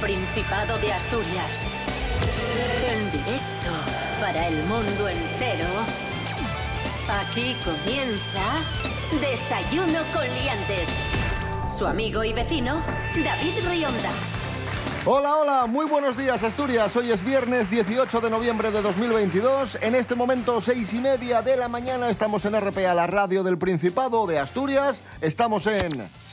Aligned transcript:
Principado 0.00 0.76
de 0.78 0.92
Asturias. 0.92 1.64
En 2.90 3.10
directo 3.10 3.70
para 4.20 4.46
el 4.46 4.62
mundo 4.64 5.08
entero. 5.08 5.68
Aquí 7.08 7.56
comienza 7.64 8.62
Desayuno 9.20 10.00
con 10.12 10.24
Liantes. 10.34 10.88
Su 11.70 11.86
amigo 11.86 12.24
y 12.24 12.32
vecino, 12.34 12.82
David 13.24 13.54
Rionda. 13.68 14.10
Hola, 15.06 15.36
hola, 15.36 15.66
muy 15.66 15.86
buenos 15.86 16.16
días 16.16 16.42
Asturias. 16.42 16.94
Hoy 16.96 17.10
es 17.12 17.24
viernes 17.24 17.70
18 17.70 18.20
de 18.20 18.28
noviembre 18.28 18.70
de 18.70 18.82
2022. 18.82 19.78
En 19.80 19.94
este 19.94 20.14
momento, 20.14 20.60
seis 20.60 20.92
y 20.92 21.00
media 21.00 21.40
de 21.40 21.56
la 21.56 21.68
mañana, 21.68 22.10
estamos 22.10 22.44
en 22.44 22.60
RPA, 22.60 22.92
la 22.92 23.06
radio 23.06 23.42
del 23.42 23.56
Principado 23.56 24.26
de 24.26 24.38
Asturias. 24.38 25.02
Estamos 25.20 25.66
en... 25.66 26.25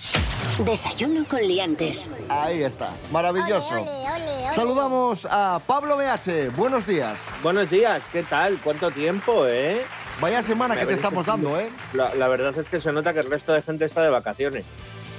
Desayuno 0.59 1.25
con 1.27 1.41
liantes. 1.41 2.07
Ahí 2.29 2.61
está, 2.61 2.91
maravilloso. 3.11 3.73
Ole, 3.73 3.81
ole, 3.81 4.07
ole, 4.07 4.45
ole. 4.45 4.53
Saludamos 4.53 5.27
a 5.29 5.59
Pablo 5.65 5.97
BH. 5.97 6.55
Buenos 6.55 6.85
días. 6.85 7.25
Buenos 7.41 7.69
días, 7.69 8.03
¿qué 8.11 8.21
tal? 8.23 8.59
¿Cuánto 8.63 8.91
tiempo, 8.91 9.47
eh? 9.47 9.83
Vaya 10.21 10.43
semana 10.43 10.75
Me 10.75 10.81
que 10.81 10.87
te 10.87 10.93
estamos 10.93 11.25
dando, 11.25 11.59
¿eh? 11.59 11.71
La, 11.93 12.13
la 12.13 12.27
verdad 12.27 12.55
es 12.57 12.69
que 12.69 12.79
se 12.79 12.91
nota 12.91 13.13
que 13.13 13.21
el 13.21 13.31
resto 13.31 13.51
de 13.51 13.63
gente 13.63 13.85
está 13.85 14.03
de 14.03 14.09
vacaciones, 14.09 14.63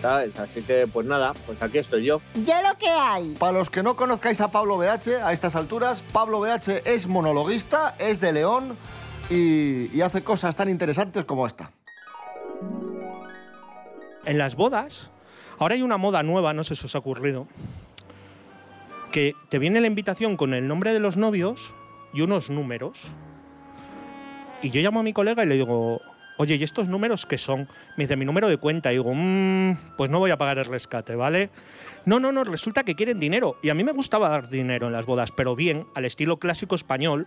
¿sabes? 0.01 0.39
Así 0.39 0.63
que, 0.63 0.87
pues 0.87 1.05
nada, 1.07 1.35
pues 1.47 1.61
aquí 1.61 1.79
estoy 1.79 2.05
yo. 2.05 2.21
Yo 2.35 2.55
lo 2.63 2.79
que 2.79 2.89
hay. 2.89 3.35
Para 3.35 3.53
los 3.59 3.71
que 3.71 3.83
no 3.83 3.97
conozcáis 3.97 4.41
a 4.41 4.49
Pablo 4.53 4.79
BH 4.79 5.21
a 5.25 5.33
estas 5.33 5.57
alturas, 5.57 6.05
Pablo 6.13 6.41
BH 6.41 6.83
es 6.85 7.09
monologuista, 7.09 7.97
es 7.99 8.21
de 8.21 8.33
León 8.33 8.77
y, 9.29 9.95
y 9.95 10.01
hace 10.03 10.23
cosas 10.23 10.55
tan 10.55 10.69
interesantes 10.69 11.25
como 11.25 11.45
esta. 11.47 11.73
En 14.25 14.39
las 14.39 14.55
bodas, 14.55 15.11
ahora 15.65 15.77
hay 15.77 15.83
una 15.83 15.97
moda 15.97 16.23
nueva, 16.23 16.53
no 16.53 16.63
sé 16.63 16.77
si 16.77 16.85
os 16.85 16.95
ha 16.95 16.99
ocurrido, 16.99 17.49
que 19.11 19.35
te 19.49 19.59
viene 19.59 19.81
la 19.81 19.87
invitación 19.87 20.37
con 20.37 20.53
el 20.53 20.69
nombre 20.69 20.93
de 20.93 21.01
los 21.01 21.17
novios 21.17 21.75
y 22.13 22.21
unos 22.21 22.51
números. 22.51 23.01
Y 24.61 24.69
yo 24.69 24.83
llamo 24.83 25.01
a 25.01 25.03
mi 25.03 25.15
colega 25.15 25.43
y 25.43 25.47
le 25.47 25.55
digo, 25.55 26.03
oye, 26.37 26.57
¿y 26.57 26.63
estos 26.63 26.89
números 26.89 27.25
qué 27.25 27.39
son? 27.39 27.67
Me 27.97 28.05
dice, 28.05 28.15
mi 28.15 28.27
número 28.27 28.49
de 28.49 28.59
cuenta. 28.59 28.93
Y 28.93 28.97
digo, 28.97 29.13
"Mm, 29.15 29.97
pues 29.97 30.11
no 30.11 30.19
voy 30.19 30.33
a 30.33 30.37
pagar 30.37 30.59
el 30.59 30.67
rescate, 30.67 31.15
¿vale? 31.15 31.49
No, 32.05 32.21
no, 32.21 32.31
no, 32.31 32.45
resulta 32.45 32.83
que 32.83 32.95
quieren 32.95 33.19
dinero. 33.19 33.57
Y 33.63 33.71
a 33.71 33.75
mí 33.75 33.85
me 33.85 33.93
gustaba 33.93 34.29
dar 34.29 34.49
dinero 34.49 34.89
en 34.89 34.93
las 34.93 35.07
bodas, 35.07 35.31
pero 35.33 35.57
bien, 35.57 35.87
al 35.95 36.05
estilo 36.05 36.39
clásico 36.39 36.75
español, 36.75 37.27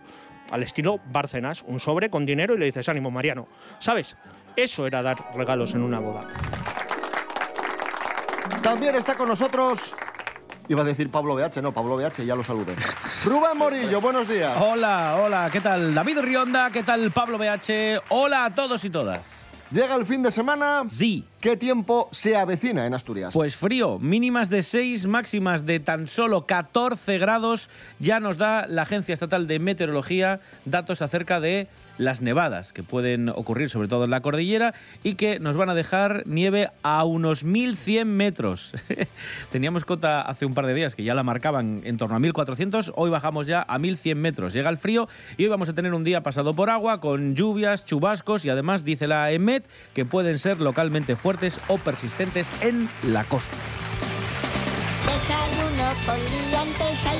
al 0.52 0.62
estilo 0.62 1.00
Bárcenas, 1.10 1.64
un 1.66 1.80
sobre 1.80 2.08
con 2.08 2.24
dinero 2.24 2.54
y 2.54 2.58
le 2.58 2.66
dices, 2.66 2.88
ánimo, 2.88 3.10
Mariano. 3.10 3.48
¿Sabes? 3.80 4.16
Eso 4.54 4.86
era 4.86 5.02
dar 5.02 5.34
regalos 5.34 5.74
en 5.74 5.82
una 5.82 5.98
boda. 5.98 6.77
También 8.62 8.94
está 8.96 9.16
con 9.16 9.28
nosotros. 9.28 9.94
Iba 10.68 10.82
a 10.82 10.84
decir 10.84 11.10
Pablo 11.10 11.34
BH, 11.34 11.62
no, 11.62 11.72
Pablo 11.72 11.96
BH, 11.96 12.24
ya 12.26 12.34
lo 12.34 12.44
saludé. 12.44 12.74
Rubén 13.24 13.56
Morillo, 13.56 14.00
buenos 14.00 14.28
días. 14.28 14.54
Hola, 14.60 15.18
hola, 15.22 15.48
¿qué 15.50 15.60
tal? 15.60 15.94
David 15.94 16.18
Rionda, 16.20 16.70
¿qué 16.70 16.82
tal 16.82 17.10
Pablo 17.10 17.38
BH? 17.38 18.02
Hola 18.10 18.44
a 18.44 18.54
todos 18.54 18.84
y 18.84 18.90
todas. 18.90 19.48
Llega 19.70 19.94
el 19.96 20.06
fin 20.06 20.22
de 20.22 20.30
semana. 20.30 20.84
Sí. 20.90 21.24
¿Qué 21.40 21.56
tiempo 21.56 22.08
se 22.10 22.36
avecina 22.36 22.86
en 22.86 22.94
Asturias? 22.94 23.34
Pues 23.34 23.54
frío, 23.54 23.98
mínimas 23.98 24.48
de 24.48 24.62
6, 24.62 25.06
máximas 25.06 25.66
de 25.66 25.78
tan 25.78 26.08
solo 26.08 26.46
14 26.46 27.18
grados. 27.18 27.68
Ya 27.98 28.18
nos 28.18 28.38
da 28.38 28.66
la 28.66 28.82
Agencia 28.82 29.12
Estatal 29.12 29.46
de 29.46 29.58
Meteorología 29.58 30.40
datos 30.64 31.02
acerca 31.02 31.40
de 31.40 31.68
las 31.98 32.22
nevadas 32.22 32.72
que 32.72 32.82
pueden 32.82 33.28
ocurrir 33.28 33.70
sobre 33.70 33.88
todo 33.88 34.04
en 34.04 34.10
la 34.10 34.20
cordillera 34.20 34.74
y 35.02 35.14
que 35.14 35.38
nos 35.40 35.56
van 35.56 35.68
a 35.68 35.74
dejar 35.74 36.22
nieve 36.26 36.70
a 36.82 37.04
unos 37.04 37.44
1100 37.44 38.08
metros. 38.16 38.72
Teníamos 39.52 39.84
cota 39.84 40.22
hace 40.22 40.46
un 40.46 40.54
par 40.54 40.66
de 40.66 40.74
días 40.74 40.94
que 40.94 41.04
ya 41.04 41.14
la 41.14 41.22
marcaban 41.22 41.82
en 41.84 41.96
torno 41.96 42.16
a 42.16 42.18
1400, 42.20 42.92
hoy 42.96 43.10
bajamos 43.10 43.46
ya 43.46 43.64
a 43.68 43.78
1100 43.78 44.20
metros. 44.20 44.52
Llega 44.52 44.70
el 44.70 44.78
frío 44.78 45.08
y 45.36 45.44
hoy 45.44 45.48
vamos 45.50 45.68
a 45.68 45.74
tener 45.74 45.94
un 45.94 46.04
día 46.04 46.22
pasado 46.22 46.54
por 46.54 46.70
agua 46.70 47.00
con 47.00 47.34
lluvias, 47.34 47.84
chubascos 47.84 48.44
y 48.44 48.50
además 48.50 48.84
dice 48.84 49.06
la 49.06 49.30
EMET 49.30 49.68
que 49.94 50.04
pueden 50.04 50.38
ser 50.38 50.60
localmente 50.60 51.16
fuertes 51.16 51.60
o 51.68 51.78
persistentes 51.78 52.52
en 52.62 52.88
la 53.02 53.24
costa. 53.24 53.56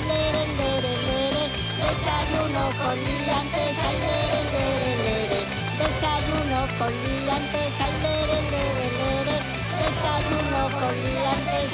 Lere. 0.08 1.07
Desayuno 1.88 2.64
con 2.78 2.96
liantes, 2.98 3.78
ay, 3.88 3.96
lere, 4.04 4.40
lere. 4.52 5.40
Desayuno 5.78 6.60
con 6.78 6.92
liantes, 6.92 7.80
ay. 7.80 7.92
Desayuno 9.80 10.62
con 10.78 10.94
liantes. 11.02 11.72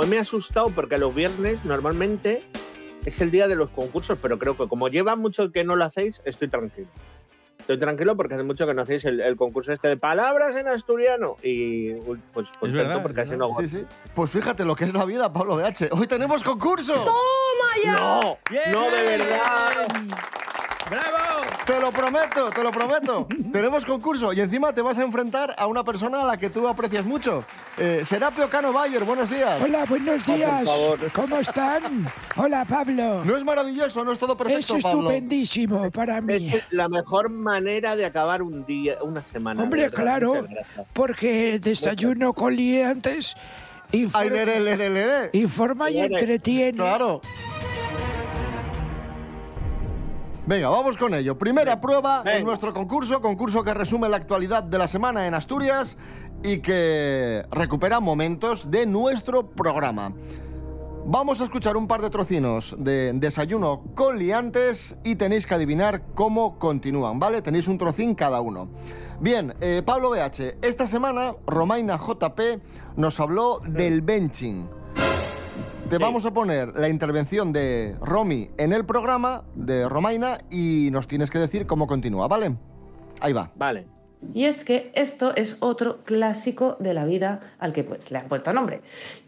Hoy 0.00 0.06
me 0.06 0.16
he 0.16 0.20
asustado 0.20 0.68
porque 0.68 0.96
los 0.98 1.12
viernes 1.14 1.64
normalmente 1.64 2.42
es 3.08 3.20
el 3.20 3.30
día 3.30 3.48
de 3.48 3.56
los 3.56 3.70
concursos, 3.70 4.18
pero 4.20 4.38
creo 4.38 4.56
que 4.56 4.68
como 4.68 4.88
lleva 4.88 5.16
mucho 5.16 5.50
que 5.50 5.64
no 5.64 5.76
lo 5.76 5.84
hacéis, 5.84 6.22
estoy 6.24 6.48
tranquilo. 6.48 6.88
Estoy 7.58 7.78
tranquilo 7.78 8.16
porque 8.16 8.34
hace 8.34 8.44
mucho 8.44 8.66
que 8.66 8.72
no 8.72 8.82
hacéis 8.82 9.04
el, 9.04 9.20
el 9.20 9.36
concurso 9.36 9.72
este 9.72 9.88
de 9.88 9.96
palabras 9.96 10.56
en 10.56 10.68
asturiano. 10.68 11.36
Y 11.42 11.92
uy, 11.92 12.18
pues, 12.32 12.48
pues 12.58 12.70
Es 12.70 12.72
verdad, 12.72 13.02
porque 13.02 13.20
es 13.20 13.28
así 13.28 13.36
no 13.36 13.54
Sí, 13.60 13.68
sí. 13.68 13.84
Pues 14.14 14.30
fíjate 14.30 14.64
lo 14.64 14.74
que 14.74 14.84
es 14.84 14.94
la 14.94 15.04
vida, 15.04 15.30
Pablo 15.32 15.56
BH. 15.56 15.88
Hoy 15.90 16.06
tenemos 16.06 16.42
concurso. 16.42 17.04
No, 17.84 18.38
no 18.72 18.90
de 18.90 19.02
verdad. 19.02 19.86
¡Bravo! 20.88 21.37
Te 21.68 21.78
lo 21.78 21.92
prometo, 21.92 22.48
te 22.48 22.62
lo 22.62 22.70
prometo. 22.72 23.28
Tenemos 23.52 23.84
concurso 23.84 24.32
y 24.32 24.40
encima 24.40 24.72
te 24.72 24.80
vas 24.80 24.96
a 24.96 25.02
enfrentar 25.02 25.54
a 25.58 25.66
una 25.66 25.84
persona 25.84 26.22
a 26.22 26.24
la 26.24 26.38
que 26.38 26.48
tú 26.48 26.66
aprecias 26.66 27.04
mucho. 27.04 27.44
Eh, 27.76 28.04
Serapio 28.06 28.48
Cano 28.48 28.72
Bayer, 28.72 29.04
buenos 29.04 29.28
días. 29.28 29.60
Hola, 29.62 29.84
buenos 29.84 30.24
días. 30.24 30.64
favor. 30.64 30.98
¿Cómo 31.12 31.36
están? 31.36 32.10
Hola, 32.36 32.64
Pablo. 32.64 33.22
No 33.22 33.36
es 33.36 33.44
maravilloso, 33.44 34.02
no 34.02 34.12
es 34.12 34.18
todo 34.18 34.32
es 34.32 34.38
perfecto, 34.38 34.78
Pablo. 34.80 35.00
estupendísimo 35.10 35.90
para 35.90 36.22
mí. 36.22 36.48
Es 36.54 36.72
la 36.72 36.88
mejor 36.88 37.28
manera 37.28 37.96
de 37.96 38.06
acabar 38.06 38.40
un 38.40 38.64
día, 38.64 38.96
una 39.02 39.22
semana. 39.22 39.62
Hombre, 39.62 39.90
verdad. 39.90 40.02
claro, 40.02 40.46
porque 40.94 41.58
desayuno 41.58 42.32
con 42.32 42.56
liantes 42.56 43.36
informa, 43.92 44.22
Ay, 44.22 44.30
lere, 44.30 44.60
lere, 44.60 44.90
lere. 44.90 45.30
informa 45.34 45.90
y 45.90 45.98
entretiene. 45.98 46.78
Claro. 46.78 47.20
Venga, 50.48 50.70
vamos 50.70 50.96
con 50.96 51.12
ello. 51.12 51.36
Primera 51.36 51.78
prueba 51.78 52.22
en 52.24 52.42
nuestro 52.42 52.72
concurso, 52.72 53.20
concurso 53.20 53.62
que 53.62 53.74
resume 53.74 54.08
la 54.08 54.16
actualidad 54.16 54.64
de 54.64 54.78
la 54.78 54.88
semana 54.88 55.26
en 55.26 55.34
Asturias 55.34 55.98
y 56.42 56.60
que 56.60 57.44
recupera 57.50 58.00
momentos 58.00 58.70
de 58.70 58.86
nuestro 58.86 59.50
programa. 59.50 60.14
Vamos 61.04 61.42
a 61.42 61.44
escuchar 61.44 61.76
un 61.76 61.86
par 61.86 62.00
de 62.00 62.08
trocinos 62.08 62.74
de 62.78 63.12
desayuno 63.12 63.82
con 63.94 64.18
liantes 64.18 64.96
y 65.04 65.16
tenéis 65.16 65.46
que 65.46 65.52
adivinar 65.52 66.02
cómo 66.14 66.58
continúan, 66.58 67.18
¿vale? 67.18 67.42
Tenéis 67.42 67.68
un 67.68 67.76
trocín 67.76 68.14
cada 68.14 68.40
uno. 68.40 68.70
Bien, 69.20 69.52
eh, 69.60 69.82
Pablo 69.84 70.08
BH, 70.08 70.56
esta 70.62 70.86
semana 70.86 71.34
Romaina 71.46 71.98
JP 71.98 72.40
nos 72.96 73.20
habló 73.20 73.60
del 73.66 74.00
benching. 74.00 74.66
Te 75.88 75.96
Sí. 75.96 76.02
vamos 76.02 76.26
a 76.26 76.32
poner 76.32 76.74
la 76.76 76.88
intervención 76.88 77.52
de 77.52 77.96
Romy 78.00 78.50
en 78.58 78.72
el 78.74 78.84
programa 78.84 79.44
de 79.54 79.88
Romaina 79.88 80.38
y 80.50 80.90
nos 80.92 81.08
tienes 81.08 81.30
que 81.30 81.38
decir 81.38 81.66
cómo 81.66 81.86
continúa, 81.86 82.28
¿vale? 82.28 82.56
Ahí 83.20 83.32
va. 83.32 83.50
Vale. 83.56 83.86
Y 84.34 84.44
es 84.44 84.64
que 84.64 84.90
esto 84.94 85.34
es 85.34 85.56
otro 85.60 85.98
clásico 86.04 86.76
de 86.80 86.92
la 86.92 87.04
vida 87.06 87.40
al 87.58 87.72
que 87.72 87.84
pues, 87.84 88.10
le 88.10 88.18
han 88.18 88.28
puesto 88.28 88.52
nombre. 88.52 88.82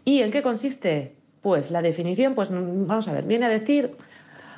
¿Y 0.05 0.21
en 0.21 0.29
qué 0.31 0.43
consiste? 0.43 1.15
Pues 1.41 1.71
la 1.71 1.81
definición, 1.81 2.35
pues 2.35 2.49
vamos 2.51 3.07
a 3.07 3.13
ver, 3.13 3.23
viene 3.23 3.47
a 3.47 3.49
decir 3.49 3.95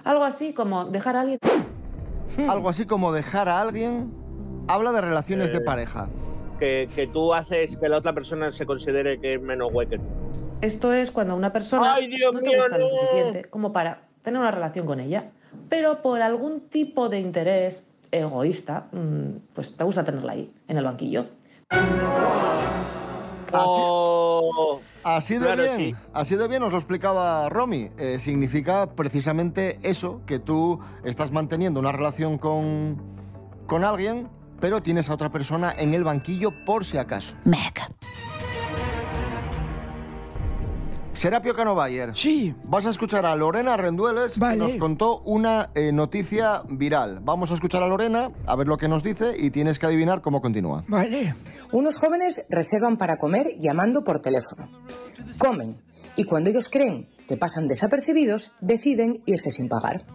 algo 0.03 0.25
así 0.25 0.51
como 0.53 0.85
dejar 0.85 1.15
a 1.15 1.21
alguien 1.21 1.39
Algo 2.49 2.67
así 2.67 2.85
como 2.85 3.13
dejar 3.13 3.47
a 3.47 3.61
alguien. 3.61 4.11
Habla 4.67 4.91
de 4.91 5.01
relaciones 5.01 5.51
de 5.51 5.59
Eh, 5.59 5.61
pareja. 5.61 6.09
Que, 6.59 6.89
que 6.93 7.07
tú 7.07 7.33
haces 7.33 7.77
que 7.77 7.87
la 7.87 7.97
otra 7.97 8.11
persona 8.13 8.51
se 8.51 8.65
considere 8.65 9.19
que 9.19 9.35
es 9.35 9.41
menos 9.41 9.71
güey 9.71 9.87
que 9.87 9.97
tú. 9.99 10.03
Esto 10.63 10.93
es 10.93 11.11
cuando 11.11 11.35
una 11.35 11.51
persona 11.51 11.95
Ay, 11.95 12.07
Dios 12.07 12.33
no 12.33 12.39
te 12.39 12.47
mío, 12.47 12.59
gusta 12.61 12.77
lo 12.77 12.85
no. 12.85 12.89
suficiente 12.89 13.49
como 13.49 13.73
para 13.73 14.03
tener 14.21 14.39
una 14.39 14.51
relación 14.51 14.85
con 14.85 15.01
ella, 15.01 15.31
pero 15.67 16.01
por 16.01 16.21
algún 16.21 16.61
tipo 16.69 17.09
de 17.09 17.19
interés 17.19 17.85
egoísta, 18.11 18.85
mm, 18.93 19.39
pues 19.53 19.75
te 19.75 19.83
gusta 19.83 20.05
tenerla 20.05 20.31
ahí, 20.31 20.53
en 20.69 20.77
el 20.77 20.85
banquillo. 20.85 21.25
Así, 21.69 21.81
Oh, 23.55 24.79
así 25.03 25.35
de 25.35 25.45
claro, 25.45 25.63
bien, 25.63 25.77
sí. 25.77 25.95
así 26.13 26.35
de 26.35 26.47
bien 26.47 26.61
nos 26.61 26.71
lo 26.71 26.77
explicaba 26.77 27.49
Romy. 27.49 27.89
Eh, 27.99 28.17
significa 28.19 28.95
precisamente 28.95 29.79
eso, 29.83 30.21
que 30.25 30.39
tú 30.39 30.79
estás 31.03 31.31
manteniendo 31.31 31.79
una 31.79 31.91
relación 31.91 32.37
con, 32.37 32.97
con 33.67 33.83
alguien, 33.83 34.29
pero 34.61 34.81
tienes 34.81 35.09
a 35.09 35.13
otra 35.13 35.29
persona 35.29 35.73
en 35.77 35.93
el 35.93 36.03
banquillo 36.03 36.51
por 36.65 36.85
si 36.85 36.97
acaso. 36.97 37.35
Meg. 37.43 37.73
Serapio 41.13 41.53
Cano 41.55 41.75
Bayer. 41.75 42.15
Sí, 42.15 42.55
Vas 42.63 42.85
a 42.85 42.89
escuchar 42.89 43.25
a 43.25 43.35
Lorena 43.35 43.77
Rendueles, 43.77 44.39
Vale. 44.39 44.57
que 44.57 44.63
nos 44.63 44.75
contó 44.75 45.19
una 45.21 45.69
eh, 45.75 45.91
noticia 45.91 46.63
viral. 46.69 47.19
Vamos 47.21 47.51
a 47.51 47.53
escuchar 47.53 47.83
a 47.83 47.87
Lorena, 47.87 48.31
a 48.45 48.55
ver 48.55 48.67
lo 48.67 48.77
que 48.77 48.87
nos 48.87 49.03
dice 49.03 49.35
y 49.37 49.51
tienes 49.51 49.77
que 49.79 49.85
adivinar 49.85 50.21
cómo 50.21 50.41
continúa. 50.41 50.83
vale. 50.87 51.35
Unos 51.71 51.97
jóvenes 51.97 52.45
reservan 52.49 52.97
para 52.97 53.17
comer 53.17 53.55
llamando 53.59 54.03
por 54.03 54.19
teléfono. 54.21 54.69
Comen 55.39 55.77
y 56.15 56.25
cuando 56.25 56.49
ellos 56.51 56.69
creen 56.69 57.07
que 57.27 57.37
pasan 57.37 57.67
desapercibidos, 57.67 58.51
deciden 58.61 59.23
irse 59.25 59.49
sin 59.49 59.69
pagar. 59.69 60.05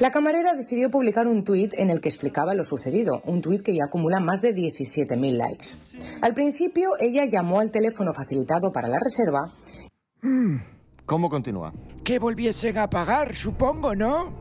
La 0.00 0.10
camarera 0.10 0.54
decidió 0.54 0.90
publicar 0.90 1.26
un 1.28 1.44
tuit 1.44 1.74
en 1.74 1.90
el 1.90 2.00
que 2.00 2.08
explicaba 2.08 2.54
lo 2.54 2.64
sucedido, 2.64 3.22
un 3.26 3.42
tuit 3.42 3.62
que 3.62 3.74
ya 3.74 3.84
acumula 3.84 4.18
más 4.18 4.40
de 4.42 4.54
17.000 4.54 5.36
likes. 5.36 5.66
Al 6.20 6.34
principio, 6.34 6.92
ella 6.98 7.24
llamó 7.26 7.60
al 7.60 7.70
teléfono 7.70 8.12
facilitado 8.12 8.72
para 8.72 8.88
la 8.88 8.98
reserva 8.98 9.52
¿Cómo 11.06 11.30
continúa? 11.30 11.72
Que 12.04 12.18
volviesen 12.18 12.78
a 12.78 12.90
pagar, 12.90 13.34
supongo, 13.34 13.94
¿no? 13.94 14.32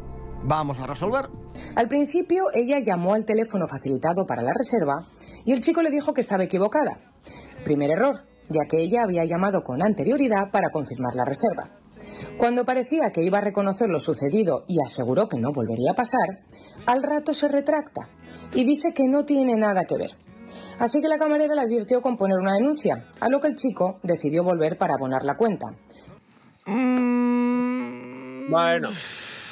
Vamos 0.44 0.80
a 0.80 0.88
resolver. 0.88 1.30
Al 1.76 1.88
principio, 1.88 2.46
ella 2.54 2.80
llamó 2.80 3.14
al 3.14 3.26
teléfono 3.26 3.68
facilitado 3.68 4.26
para 4.26 4.42
la 4.42 4.54
reserva 4.54 5.08
y 5.46 5.52
el 5.52 5.62
chico 5.62 5.82
le 5.82 5.90
dijo 5.90 6.14
que 6.14 6.22
estaba 6.22 6.44
equivocada. 6.44 7.00
Primer 7.64 7.92
error, 7.92 8.22
ya 8.50 8.66
que 8.70 8.82
ella 8.82 9.04
había 9.04 9.26
llamado 9.26 9.64
con 9.64 9.84
anterioridad 9.84 10.52
para 10.52 10.70
confirmar 10.70 11.16
la 11.16 11.26
reserva. 11.26 11.72
Cuando 12.38 12.66
parecía 12.66 13.12
que 13.12 13.24
iba 13.24 13.40
a 13.40 13.42
reconocer 13.42 13.90
lo 13.90 14.00
sucedido 14.00 14.64
y 14.68 14.82
aseguró 14.82 15.28
que 15.28 15.40
no 15.40 15.52
volvería 15.52 15.92
a 15.92 15.96
pasar, 15.96 16.44
al 16.86 17.04
rato 17.04 17.34
se 17.34 17.48
retracta 17.48 18.10
y 18.54 18.64
dice 18.64 18.94
que 18.94 19.08
no 19.08 19.26
tiene 19.26 19.56
nada 19.56 19.86
que 19.86 19.98
ver. 19.98 20.12
Así 20.80 21.02
que 21.02 21.08
la 21.08 21.18
camarera 21.18 21.56
le 21.56 21.62
advirtió 21.62 22.02
con 22.02 22.18
poner 22.18 22.38
una 22.38 22.54
denuncia, 22.54 23.06
a 23.20 23.30
lo 23.30 23.40
que 23.40 23.48
el 23.48 23.56
chico 23.56 24.00
decidió 24.04 24.44
volver 24.44 24.78
para 24.78 24.94
abonar 24.96 25.24
la 25.26 25.36
cuenta. 25.36 25.68
Mm, 26.66 28.52
Bueno, 28.52 28.90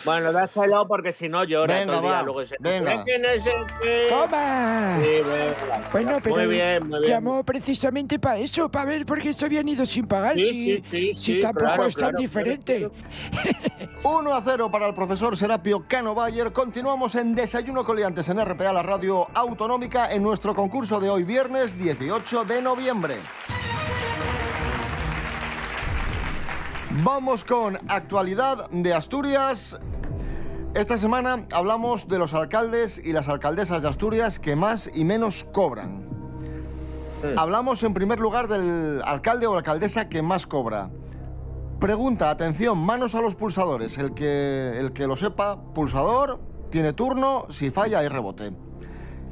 bueno, 0.05 0.31
dáselo 0.31 0.87
porque 0.87 1.11
si 1.11 1.27
no 1.27 1.43
llora 1.43 1.79
Venga, 1.79 1.85
todo 1.87 1.95
el 1.97 2.01
día. 2.03 2.11
va, 2.11 2.23
Luego 2.23 2.41
dice, 2.41 2.55
venga. 2.59 2.93
"Es 2.93 3.03
que 3.03 3.19
no 3.19 3.27
sé 3.43 3.51
qué". 3.81 4.05
¡Toma! 4.09 4.97
Sí, 5.01 5.07
venga. 5.21 5.89
Bueno, 5.91 6.17
pero 6.21 6.35
muy 6.35 6.47
bien, 6.47 6.87
muy 6.87 6.99
bien. 6.99 7.11
llamó 7.11 7.43
precisamente 7.43 8.19
para 8.19 8.37
eso, 8.37 8.69
para 8.69 8.85
ver 8.85 9.05
por 9.05 9.19
qué 9.21 9.33
se 9.33 9.45
habían 9.45 9.67
ido 9.67 9.85
sin 9.85 10.07
pagar. 10.07 10.35
Sí, 10.35 10.43
si 10.45 10.53
sí, 10.53 10.83
sí, 10.89 11.15
si 11.15 11.33
sí, 11.33 11.39
tampoco 11.39 11.65
claro, 11.65 11.85
es 11.85 11.95
tan 11.95 12.09
claro, 12.09 12.17
diferente. 12.21 12.89
1 14.03 14.33
a 14.33 14.41
0 14.41 14.69
para 14.71 14.87
el 14.87 14.93
profesor 14.93 15.35
Serapio 15.35 15.85
Cano 15.87 16.13
Bayer. 16.15 16.51
Continuamos 16.53 17.15
en 17.15 17.33
Desayuno 17.35 17.83
Coliantes 17.83 18.29
en 18.29 18.39
RPA, 18.39 18.71
la 18.71 18.83
radio 18.83 19.27
autonómica, 19.33 20.11
en 20.11 20.21
nuestro 20.23 20.53
concurso 20.53 20.99
de 20.99 21.09
hoy, 21.09 21.23
viernes 21.23 21.77
18 21.77 22.45
de 22.45 22.61
noviembre. 22.61 23.15
Vamos 27.03 27.43
con 27.43 27.77
actualidad 27.89 28.69
de 28.69 28.93
Asturias. 28.93 29.77
Esta 30.75 30.97
semana 30.97 31.47
hablamos 31.53 32.09
de 32.09 32.19
los 32.19 32.33
alcaldes 32.33 33.01
y 33.01 33.13
las 33.13 33.29
alcaldesas 33.29 33.81
de 33.81 33.87
Asturias 33.87 34.39
que 34.39 34.57
más 34.57 34.91
y 34.93 35.05
menos 35.05 35.45
cobran. 35.53 36.05
Hablamos 37.37 37.81
en 37.83 37.93
primer 37.93 38.19
lugar 38.19 38.49
del 38.49 39.01
alcalde 39.05 39.47
o 39.47 39.55
alcaldesa 39.55 40.09
que 40.09 40.21
más 40.21 40.45
cobra. 40.45 40.89
Pregunta, 41.79 42.29
atención, 42.29 42.77
manos 42.77 43.15
a 43.15 43.21
los 43.21 43.35
pulsadores. 43.35 43.97
El 43.97 44.13
que, 44.13 44.73
el 44.77 44.91
que 44.91 45.07
lo 45.07 45.15
sepa, 45.15 45.63
pulsador, 45.73 46.41
tiene 46.71 46.91
turno, 46.91 47.45
si 47.49 47.71
falla 47.71 47.99
hay 47.99 48.09
rebote. 48.09 48.51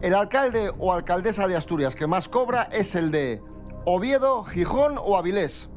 El 0.02 0.16
alcalde 0.16 0.72
o 0.80 0.94
alcaldesa 0.94 1.46
de 1.46 1.58
Asturias 1.58 1.94
que 1.94 2.08
más 2.08 2.30
cobra 2.30 2.70
es 2.72 2.96
el 2.96 3.12
de 3.12 3.42
Oviedo, 3.84 4.46
Gijón 4.46 4.96
o 4.98 5.18
Avilés. 5.18 5.70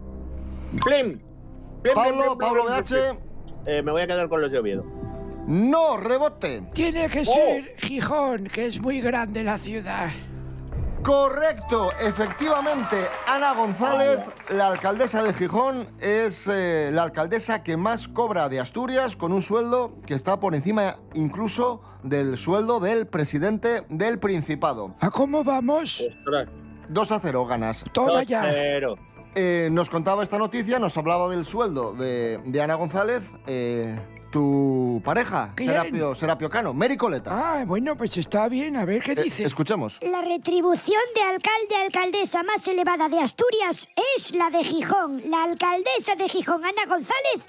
Plim. 0.84 1.20
Pablo, 1.92 2.38
Pablo 2.38 2.66
BH. 2.66 3.18
Eh, 3.66 3.82
me 3.82 3.90
voy 3.90 4.02
a 4.02 4.06
quedar 4.06 4.28
con 4.28 4.40
los 4.40 4.52
de 4.52 4.60
Oviedo. 4.60 4.95
No, 5.46 5.96
rebote. 5.96 6.62
Tiene 6.72 7.08
que 7.08 7.24
ser 7.24 7.76
Gijón, 7.78 8.44
que 8.44 8.66
es 8.66 8.80
muy 8.80 9.00
grande 9.00 9.44
la 9.44 9.58
ciudad. 9.58 10.10
Correcto, 11.02 11.92
efectivamente, 12.00 12.96
Ana 13.28 13.54
González, 13.54 14.18
la 14.50 14.66
alcaldesa 14.66 15.22
de 15.22 15.32
Gijón, 15.34 15.86
es 16.00 16.48
eh, 16.50 16.90
la 16.92 17.04
alcaldesa 17.04 17.62
que 17.62 17.76
más 17.76 18.08
cobra 18.08 18.48
de 18.48 18.58
Asturias 18.58 19.14
con 19.14 19.30
un 19.30 19.40
sueldo 19.40 20.00
que 20.04 20.14
está 20.14 20.40
por 20.40 20.56
encima 20.56 20.96
incluso 21.14 21.80
del 22.02 22.36
sueldo 22.36 22.80
del 22.80 23.06
presidente 23.06 23.84
del 23.88 24.18
Principado. 24.18 24.96
¿A 24.98 25.10
cómo 25.10 25.44
vamos? 25.44 26.00
Ostras. 26.00 26.48
2 26.88 27.12
a 27.12 27.20
0 27.20 27.46
ganas. 27.46 27.84
Toma 27.92 28.24
ya. 28.24 28.44
Eh, 29.38 29.68
nos 29.70 29.90
contaba 29.90 30.22
esta 30.22 30.38
noticia, 30.38 30.80
nos 30.80 30.96
hablaba 30.96 31.28
del 31.28 31.46
sueldo 31.46 31.92
de, 31.94 32.40
de 32.44 32.62
Ana 32.62 32.74
González, 32.74 33.22
eh, 33.46 33.96
tu 34.30 35.00
pareja. 35.04 35.52
Serapio, 35.56 36.14
Serapio 36.14 36.50
Cano, 36.50 36.72
Mary 36.74 36.96
Coleta. 36.96 37.30
Ah, 37.60 37.64
bueno, 37.66 37.96
pues 37.96 38.16
está 38.16 38.48
bien. 38.48 38.76
A 38.76 38.84
ver 38.84 39.02
qué 39.02 39.12
Eh, 39.12 39.22
dice. 39.24 39.44
escuchemos. 39.44 39.98
La 40.02 40.20
retribución 40.22 41.00
de 41.14 41.22
alcalde-alcaldesa 41.22 42.42
más 42.42 42.66
elevada 42.68 43.08
de 43.08 43.20
Asturias 43.20 43.88
es 44.16 44.34
la 44.34 44.50
de 44.50 44.62
Gijón. 44.64 45.22
La 45.30 45.44
alcaldesa 45.44 46.14
de 46.16 46.28
Gijón, 46.28 46.64
Ana 46.64 46.86
González, 46.86 47.44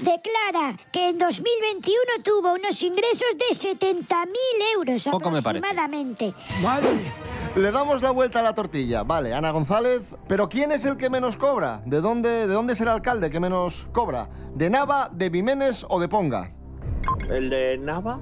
declara 0.00 0.76
que 0.92 1.08
en 1.10 1.18
2021 1.18 2.22
tuvo 2.24 2.54
unos 2.54 2.82
ingresos 2.82 3.28
de 3.38 3.54
70.000 3.54 4.26
euros 4.74 5.04
Poco 5.10 5.30
me 5.30 5.42
parece. 5.42 5.64
aproximadamente. 5.66 6.34
Madre. 6.62 7.12
Le 7.56 7.72
damos 7.72 8.02
la 8.02 8.10
vuelta 8.10 8.40
a 8.40 8.42
la 8.42 8.54
tortilla. 8.54 9.02
Vale, 9.02 9.32
Ana 9.34 9.50
González. 9.50 10.14
Pero 10.28 10.48
¿quién 10.48 10.72
es 10.72 10.84
el 10.84 10.96
que 10.98 11.08
menos 11.08 11.36
cobra? 11.38 11.80
¿De 11.86 12.02
dónde, 12.02 12.46
de 12.46 12.52
dónde 12.52 12.74
es 12.74 12.80
el 12.82 12.88
alcalde 12.88 13.30
que 13.30 13.40
menos 13.40 13.88
cobra? 13.92 14.28
¿De 14.54 14.68
Nava, 14.68 15.08
de 15.10 15.30
Vimenes 15.30 15.86
o 15.88 15.98
de 15.98 16.08
Ponga? 16.08 16.52
El 17.30 17.48
de 17.48 17.78
Nava. 17.78 18.20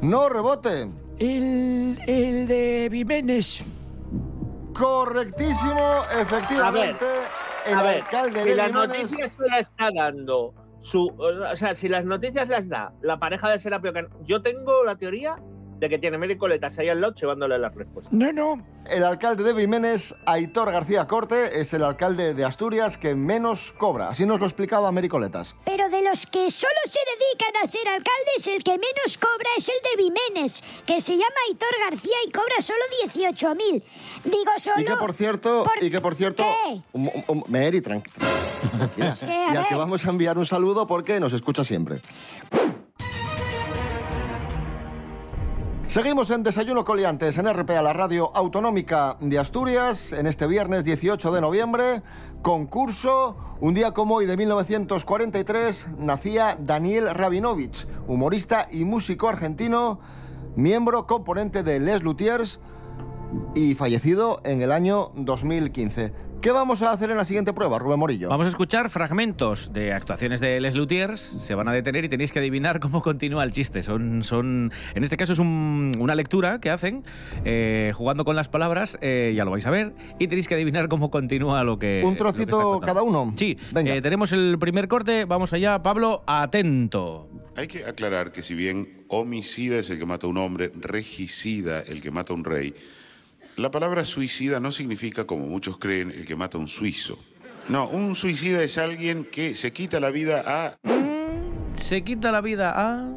No 0.00 0.28
rebote. 0.28 0.88
El, 1.18 1.98
el 2.06 2.46
de 2.46 2.88
Vimenes. 2.90 3.64
Correctísimo, 4.72 6.02
efectivamente. 6.20 7.04
el 7.66 7.74
A 7.78 7.82
ver, 7.82 8.02
alcalde 8.02 8.42
si 8.44 8.48
de 8.50 8.54
las 8.54 8.72
Vimenes. 8.72 8.88
noticias 9.02 9.32
se 9.32 9.48
la 9.48 9.58
está 9.58 9.90
dando 9.92 10.54
su, 10.82 11.08
o 11.08 11.56
sea, 11.56 11.74
si 11.74 11.88
las 11.88 12.04
noticias 12.04 12.48
las 12.48 12.68
da 12.68 12.92
la 13.02 13.18
pareja 13.18 13.48
de 13.50 13.58
Serapio 13.58 13.92
Cano, 13.92 14.08
yo 14.22 14.42
tengo 14.42 14.84
la 14.84 14.94
teoría 14.96 15.36
de 15.78 15.88
que 15.88 15.98
tiene 15.98 16.18
Mary 16.18 16.36
Coletas 16.38 16.78
ahí 16.78 16.88
al 16.88 17.00
lado 17.00 17.14
llevándole 17.14 17.58
las 17.58 17.74
respuestas. 17.74 18.12
No, 18.12 18.32
no. 18.32 18.64
El 18.88 19.02
alcalde 19.04 19.42
de 19.42 19.52
Vimenes, 19.52 20.14
Aitor 20.26 20.70
García 20.72 21.06
Corte, 21.06 21.60
es 21.60 21.72
el 21.74 21.82
alcalde 21.82 22.34
de 22.34 22.44
Asturias 22.44 22.96
que 22.96 23.14
menos 23.14 23.72
cobra. 23.76 24.08
Así 24.08 24.24
nos 24.26 24.38
lo 24.40 24.46
explicaba 24.46 24.90
Mary 24.92 25.08
Coletas. 25.08 25.54
Pero 25.64 25.88
de 25.90 26.02
los 26.02 26.26
que 26.26 26.50
solo 26.50 26.72
se 26.84 27.00
dedican 27.00 27.62
a 27.62 27.66
ser 27.66 27.86
alcaldes, 27.88 28.46
el 28.46 28.62
que 28.64 28.72
menos 28.72 29.18
cobra 29.18 29.48
es 29.56 29.68
el 29.68 29.74
de 29.82 30.02
Vimenes, 30.04 30.62
que 30.86 31.00
se 31.00 31.12
llama 31.12 31.34
Aitor 31.48 31.68
García 31.90 32.16
y 32.26 32.30
cobra 32.30 32.60
solo 32.60 32.78
18.000. 33.04 33.82
Digo 34.24 34.52
solo... 34.58 34.80
Y 34.80 34.84
que 34.84 34.96
por 34.96 35.12
cierto, 35.12 35.64
por- 35.64 35.82
y 35.84 35.90
que 35.90 36.00
por 36.00 36.14
cierto, 36.14 36.44
¿Qué? 36.44 36.80
un- 36.92 37.10
un- 37.28 37.44
Mary, 37.48 37.80
tranquila. 37.80 38.16
A 38.76 39.52
y 39.52 39.56
al 39.56 39.66
que 39.68 39.74
vamos 39.74 40.04
a 40.06 40.10
enviar 40.10 40.36
un 40.38 40.46
saludo 40.46 40.86
porque 40.86 41.18
nos 41.20 41.32
escucha 41.32 41.64
siempre. 41.64 42.00
Seguimos 45.96 46.30
en 46.30 46.42
Desayuno 46.42 46.84
Coliantes 46.84 47.38
en 47.38 47.50
RPA, 47.50 47.80
la 47.80 47.94
radio 47.94 48.30
autonómica 48.36 49.16
de 49.18 49.38
Asturias, 49.38 50.12
en 50.12 50.26
este 50.26 50.46
viernes 50.46 50.84
18 50.84 51.32
de 51.32 51.40
noviembre. 51.40 52.02
Concurso, 52.42 53.34
un 53.60 53.72
día 53.72 53.92
como 53.92 54.16
hoy 54.16 54.26
de 54.26 54.36
1943, 54.36 55.88
nacía 55.96 56.58
Daniel 56.60 57.14
Rabinovich, 57.14 57.88
humorista 58.08 58.68
y 58.70 58.84
músico 58.84 59.30
argentino, 59.30 59.98
miembro 60.54 61.06
componente 61.06 61.62
de 61.62 61.80
Les 61.80 62.02
Luthiers 62.02 62.60
y 63.54 63.74
fallecido 63.74 64.42
en 64.44 64.60
el 64.60 64.72
año 64.72 65.12
2015. 65.14 66.25
¿Qué 66.46 66.52
vamos 66.52 66.80
a 66.82 66.92
hacer 66.92 67.10
en 67.10 67.16
la 67.16 67.24
siguiente 67.24 67.52
prueba, 67.52 67.76
Rubén 67.80 67.98
Morillo? 67.98 68.28
Vamos 68.28 68.46
a 68.46 68.50
escuchar 68.50 68.88
fragmentos 68.88 69.72
de 69.72 69.92
actuaciones 69.92 70.38
de 70.38 70.60
Les 70.60 70.76
Luthiers. 70.76 71.20
Se 71.20 71.56
van 71.56 71.66
a 71.66 71.72
detener 71.72 72.04
y 72.04 72.08
tenéis 72.08 72.30
que 72.30 72.38
adivinar 72.38 72.78
cómo 72.78 73.02
continúa 73.02 73.42
el 73.42 73.50
chiste. 73.50 73.82
Son, 73.82 74.22
son, 74.22 74.70
en 74.94 75.02
este 75.02 75.16
caso 75.16 75.32
es 75.32 75.40
un- 75.40 75.90
una 75.98 76.14
lectura 76.14 76.60
que 76.60 76.70
hacen 76.70 77.02
eh, 77.44 77.90
jugando 77.96 78.24
con 78.24 78.36
las 78.36 78.48
palabras. 78.48 78.96
eh, 79.00 79.32
ya 79.36 79.44
lo 79.44 79.50
vais 79.50 79.66
a 79.66 79.72
ver 79.72 79.92
y 80.20 80.28
tenéis 80.28 80.46
que 80.46 80.54
adivinar 80.54 80.86
cómo 80.88 81.10
continúa 81.10 81.64
lo 81.64 81.80
que. 81.80 82.02
Un 82.04 82.12
que 82.12 82.18
trocito 82.18 82.60
contando. 82.60 82.86
cada 82.86 83.02
uno. 83.02 83.34
Sí. 83.36 83.58
Venga. 83.72 83.96
eh, 83.96 84.00
tenemos 84.00 84.30
el 84.30 84.56
primer 84.60 84.86
corte. 84.86 85.24
Vamos 85.24 85.52
allá, 85.52 85.82
Pablo. 85.82 86.22
Atento. 86.28 87.28
Hay 87.56 87.66
que 87.66 87.84
aclarar 87.86 88.30
que 88.30 88.44
si 88.44 88.54
bien 88.54 89.02
homicida 89.08 89.80
es 89.80 89.90
el 89.90 89.98
que 89.98 90.06
mata 90.06 90.28
a 90.28 90.30
un 90.30 90.36
hombre, 90.38 90.70
regicida 90.76 91.80
el 91.80 92.00
que 92.00 92.12
mata 92.12 92.32
a 92.32 92.36
un 92.36 92.44
rey, 92.44 92.72
la 93.56 93.70
palabra 93.70 94.04
suicida 94.04 94.60
no 94.60 94.70
significa, 94.72 95.26
como 95.26 95.46
muchos 95.46 95.78
creen, 95.78 96.10
el 96.10 96.26
que 96.26 96.36
mata 96.36 96.58
a 96.58 96.60
un 96.60 96.66
suizo. 96.68 97.18
No, 97.68 97.88
un 97.88 98.14
suicida 98.14 98.62
es 98.62 98.78
alguien 98.78 99.24
que 99.24 99.54
se 99.54 99.72
quita 99.72 99.98
la 99.98 100.10
vida 100.10 100.42
a... 100.46 100.76
Se 101.74 102.02
quita 102.02 102.30
la 102.32 102.40
vida 102.40 102.72
a. 102.76 103.08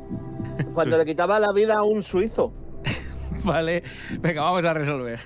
Cuando 0.74 0.98
le 0.98 1.06
quitaba 1.06 1.40
la 1.40 1.52
vida 1.52 1.78
a 1.78 1.84
un 1.84 2.04
suizo. 2.04 2.54
Vale. 3.44 3.84
Venga, 4.20 4.42
vamos 4.42 4.66
a 4.66 4.74
resolver. 4.74 5.20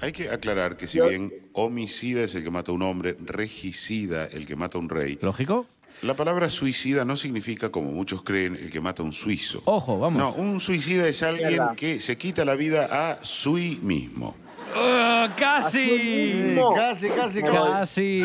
Hay 0.00 0.12
que 0.12 0.30
aclarar 0.30 0.76
que 0.76 0.86
si 0.88 0.98
Yo- 0.98 1.08
bien 1.08 1.30
homicida 1.52 2.22
es 2.22 2.34
el 2.34 2.42
que 2.44 2.50
mata 2.50 2.72
a 2.72 2.74
un 2.74 2.82
hombre, 2.82 3.16
regicida 3.20 4.26
el 4.26 4.46
que 4.46 4.56
mata 4.56 4.78
a 4.78 4.80
un 4.80 4.88
rey, 4.88 5.18
¿Lógico? 5.20 5.66
La 6.02 6.14
palabra 6.14 6.48
suicida 6.48 7.04
no 7.04 7.16
significa, 7.16 7.70
como 7.70 7.92
muchos 7.92 8.22
creen, 8.22 8.56
el 8.56 8.70
que 8.70 8.80
mata 8.80 9.02
a 9.02 9.04
un 9.04 9.12
suizo. 9.12 9.60
Ojo, 9.66 9.98
vamos. 9.98 10.18
No, 10.18 10.32
un 10.32 10.58
suicida 10.60 11.06
es 11.06 11.22
alguien 11.22 11.60
que 11.76 12.00
se 12.00 12.16
quita 12.16 12.44
la 12.44 12.54
vida 12.54 12.86
a 13.10 13.16
sí 13.24 13.78
mismo. 13.82 14.34
¡Oh, 14.76 15.26
¡Casi! 15.36 15.84
Sí, 15.84 16.58
casi, 16.74 17.08
casi, 17.08 17.42
casi. 17.42 18.22
¡Casi! 18.22 18.24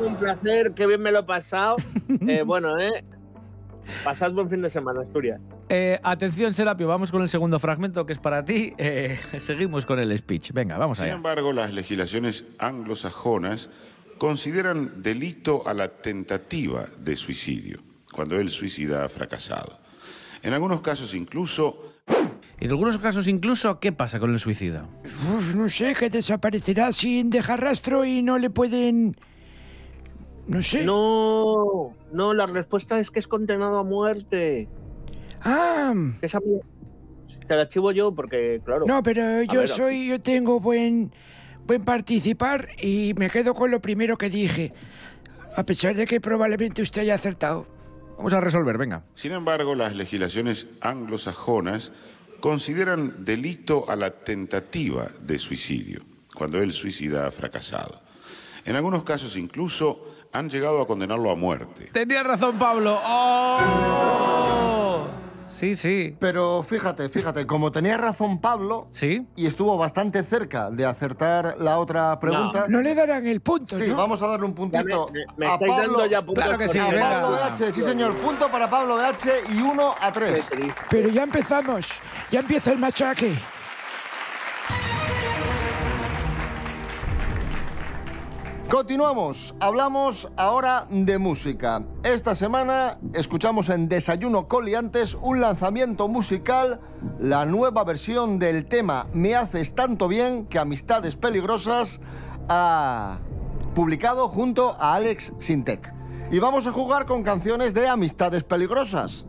Un 0.00 0.16
placer, 0.16 0.72
qué 0.74 0.86
bien 0.86 1.00
me 1.00 1.10
lo 1.12 1.20
he 1.20 1.24
pasado. 1.24 1.76
Eh, 2.28 2.42
bueno, 2.42 2.78
¿eh? 2.78 3.04
Pasad 4.04 4.32
buen 4.32 4.48
fin 4.48 4.62
de 4.62 4.70
semana, 4.70 5.00
Asturias. 5.00 5.42
Eh, 5.68 5.98
atención, 6.02 6.54
Serapio, 6.54 6.86
vamos 6.88 7.10
con 7.10 7.22
el 7.22 7.28
segundo 7.28 7.58
fragmento 7.58 8.06
que 8.06 8.12
es 8.14 8.18
para 8.18 8.44
ti. 8.44 8.72
Eh, 8.78 9.18
seguimos 9.38 9.86
con 9.86 9.98
el 9.98 10.16
speech. 10.16 10.52
Venga, 10.52 10.78
vamos 10.78 10.98
Sin 10.98 11.06
allá. 11.06 11.14
embargo, 11.14 11.52
las 11.52 11.72
legislaciones 11.72 12.44
anglosajonas 12.58 13.70
consideran 14.18 15.02
delito 15.02 15.66
a 15.66 15.74
la 15.74 15.88
tentativa 15.88 16.86
de 16.98 17.16
suicidio, 17.16 17.80
cuando 18.12 18.38
el 18.40 18.50
suicida 18.50 19.04
ha 19.04 19.08
fracasado. 19.08 19.78
En 20.42 20.52
algunos 20.54 20.80
casos 20.80 21.14
incluso 21.14 21.95
En 22.58 22.70
algunos 22.70 22.98
casos 22.98 23.28
incluso, 23.28 23.80
¿qué 23.80 23.92
pasa 23.92 24.18
con 24.18 24.30
el 24.32 24.38
suicida? 24.38 24.88
Uf, 25.04 25.54
no 25.54 25.68
sé, 25.68 25.94
que 25.94 26.08
desaparecerá 26.08 26.90
sin 26.92 27.28
dejar 27.28 27.60
rastro 27.60 28.04
y 28.04 28.22
no 28.22 28.38
le 28.38 28.50
pueden... 28.50 29.16
No 30.46 30.62
sé. 30.62 30.84
No, 30.84 31.92
no, 32.12 32.32
la 32.32 32.46
respuesta 32.46 32.98
es 33.00 33.10
que 33.10 33.18
es 33.18 33.26
condenado 33.26 33.78
a 33.78 33.82
muerte. 33.82 34.68
Ah, 35.42 35.92
Esa 36.22 36.38
te 37.46 37.54
la 37.54 37.62
archivo 37.62 37.92
yo 37.92 38.14
porque, 38.14 38.60
claro. 38.64 38.84
no, 38.86 39.02
pero 39.02 39.42
yo 39.42 39.60
ver, 39.60 39.68
soy, 39.68 40.08
yo 40.08 40.20
tengo 40.20 40.60
buen, 40.60 41.12
buen 41.66 41.84
participar 41.84 42.68
y 42.80 43.12
me 43.16 43.28
quedo 43.28 43.54
con 43.54 43.70
lo 43.70 43.80
primero 43.80 44.16
que 44.16 44.30
dije. 44.30 44.72
A 45.56 45.64
pesar 45.64 45.94
de 45.94 46.06
que 46.06 46.20
probablemente 46.20 46.80
usted 46.80 47.02
haya 47.02 47.14
acertado. 47.14 47.66
Vamos 48.16 48.32
a 48.32 48.40
resolver, 48.40 48.78
venga. 48.78 49.04
Sin 49.14 49.32
embargo, 49.32 49.74
las 49.74 49.94
legislaciones 49.94 50.68
anglosajonas 50.80 51.92
consideran 52.40 53.24
delito 53.24 53.88
a 53.88 53.96
la 53.96 54.10
tentativa 54.10 55.08
de 55.20 55.38
suicidio, 55.38 56.02
cuando 56.34 56.58
el 56.58 56.72
suicida 56.72 57.26
ha 57.26 57.30
fracasado. 57.30 58.00
En 58.64 58.76
algunos 58.76 59.04
casos 59.04 59.36
incluso 59.36 60.14
han 60.32 60.50
llegado 60.50 60.82
a 60.82 60.86
condenarlo 60.86 61.30
a 61.30 61.34
muerte. 61.34 61.90
Tenía 61.92 62.22
razón, 62.22 62.58
Pablo. 62.58 63.00
¡Oh! 63.04 64.55
Sí, 65.48 65.74
sí. 65.74 66.16
Pero 66.18 66.62
fíjate, 66.62 67.08
fíjate, 67.08 67.46
como 67.46 67.70
tenía 67.72 67.96
razón 67.96 68.40
Pablo 68.40 68.88
¿Sí? 68.90 69.26
y 69.36 69.46
estuvo 69.46 69.76
bastante 69.78 70.22
cerca 70.24 70.70
de 70.70 70.84
acertar 70.86 71.56
la 71.58 71.78
otra 71.78 72.18
pregunta, 72.20 72.66
No 72.68 72.80
le 72.80 72.94
darán 72.94 73.26
el 73.26 73.40
punto, 73.40 73.76
sí, 73.78 73.88
¿no? 73.88 73.96
vamos 73.96 74.22
a 74.22 74.26
darle 74.28 74.46
un 74.46 74.54
puntito 74.54 75.06
me, 75.12 75.20
me- 75.20 75.26
me 75.36 75.46
a 75.46 75.52
estáis 75.54 75.72
Pablo. 75.72 75.88
dando 75.98 76.06
ya 76.06 76.22
puntos 76.22 76.44
Claro 76.44 76.58
que 76.58 76.68
sí, 76.68 76.78
a 76.78 76.84
ahí. 76.86 76.92
venga. 76.92 77.10
Pablo 77.22 77.36
BH, 77.36 77.72
sí 77.72 77.82
señor, 77.82 78.14
punto 78.16 78.50
para 78.50 78.68
Pablo 78.68 78.96
BH 78.96 79.52
y 79.54 79.60
uno 79.60 79.94
a 80.00 80.12
tres. 80.12 80.48
Pero 80.90 81.08
ya 81.10 81.22
empezamos. 81.22 81.88
Ya 82.30 82.40
empieza 82.40 82.72
el 82.72 82.78
machaque. 82.78 83.36
Continuamos, 88.68 89.54
hablamos 89.60 90.28
ahora 90.36 90.88
de 90.90 91.18
música. 91.18 91.84
Esta 92.02 92.34
semana 92.34 92.98
escuchamos 93.14 93.68
en 93.68 93.88
Desayuno 93.88 94.48
Coliantes 94.48 95.14
un 95.14 95.40
lanzamiento 95.40 96.08
musical, 96.08 96.80
la 97.20 97.46
nueva 97.46 97.84
versión 97.84 98.40
del 98.40 98.64
tema 98.64 99.06
Me 99.12 99.36
haces 99.36 99.76
tanto 99.76 100.08
bien 100.08 100.46
que 100.46 100.58
Amistades 100.58 101.14
Peligrosas 101.14 102.00
ha 102.48 103.18
publicado 103.72 104.28
junto 104.28 104.76
a 104.80 104.94
Alex 104.94 105.32
Sintek. 105.38 105.94
Y 106.32 106.40
vamos 106.40 106.66
a 106.66 106.72
jugar 106.72 107.06
con 107.06 107.22
canciones 107.22 107.72
de 107.72 107.86
Amistades 107.86 108.42
Peligrosas, 108.42 109.26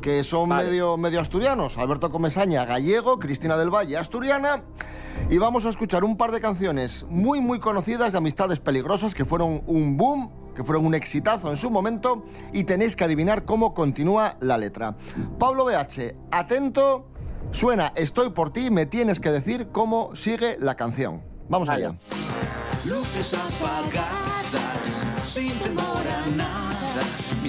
que 0.00 0.24
son 0.24 0.48
Vale. 0.48 0.66
medio, 0.68 0.96
medio 0.96 1.20
asturianos. 1.20 1.78
Alberto 1.78 2.10
Comesaña, 2.10 2.64
gallego, 2.64 3.18
Cristina 3.18 3.56
del 3.56 3.70
Valle, 3.70 3.96
asturiana. 3.96 4.62
Y 5.28 5.38
vamos 5.38 5.66
a 5.66 5.70
escuchar 5.70 6.04
un 6.04 6.16
par 6.16 6.32
de 6.32 6.40
canciones 6.40 7.04
muy, 7.08 7.40
muy 7.40 7.58
conocidas 7.60 8.12
de 8.12 8.18
Amistades 8.18 8.58
Peligrosas 8.60 9.14
que 9.14 9.24
fueron 9.24 9.62
un 9.66 9.96
boom, 9.96 10.30
que 10.56 10.64
fueron 10.64 10.86
un 10.86 10.94
exitazo 10.94 11.50
en 11.50 11.56
su 11.56 11.70
momento. 11.70 12.24
Y 12.52 12.64
tenéis 12.64 12.96
que 12.96 13.04
adivinar 13.04 13.44
cómo 13.44 13.74
continúa 13.74 14.36
la 14.40 14.56
letra. 14.56 14.96
Pablo 15.38 15.64
BH, 15.64 16.14
atento. 16.30 17.06
Suena 17.52 17.92
Estoy 17.96 18.30
por 18.30 18.52
ti, 18.52 18.70
me 18.70 18.86
tienes 18.86 19.18
que 19.18 19.30
decir 19.30 19.68
cómo 19.72 20.14
sigue 20.14 20.56
la 20.60 20.74
canción. 20.76 21.22
Vamos 21.48 21.68
Vale. 21.68 21.86
allá. 21.86 21.98
Luces 22.84 23.34
apagadas, 23.34 25.02
sin 25.22 25.50
temor 25.58 25.84
a 25.98 26.04
nada. 26.04 26.19